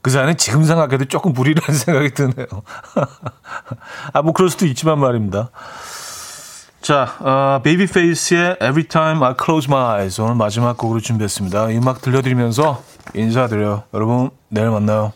그 0.00 0.10
사연은 0.10 0.36
지금 0.36 0.62
생각해도 0.62 1.06
조금 1.06 1.32
무리라는 1.32 1.74
생각이 1.74 2.14
드네요. 2.14 2.46
아, 4.12 4.22
뭐 4.22 4.32
그럴 4.32 4.48
수도 4.50 4.66
있지만 4.66 5.00
말입니다. 5.00 5.50
자, 6.84 7.16
어, 7.20 7.62
베이비페이스의 7.62 8.58
Every 8.60 8.84
Time 8.84 9.22
I 9.24 9.32
Close 9.42 9.72
My 9.72 10.00
Eyes 10.00 10.20
오늘 10.20 10.34
마지막 10.34 10.76
곡으로 10.76 11.00
준비했습니다. 11.00 11.70
이 11.70 11.78
음악 11.78 12.02
들려드리면서 12.02 12.82
인사드려요. 13.14 13.84
여러분, 13.94 14.28
내일 14.50 14.68
만나요. 14.68 15.14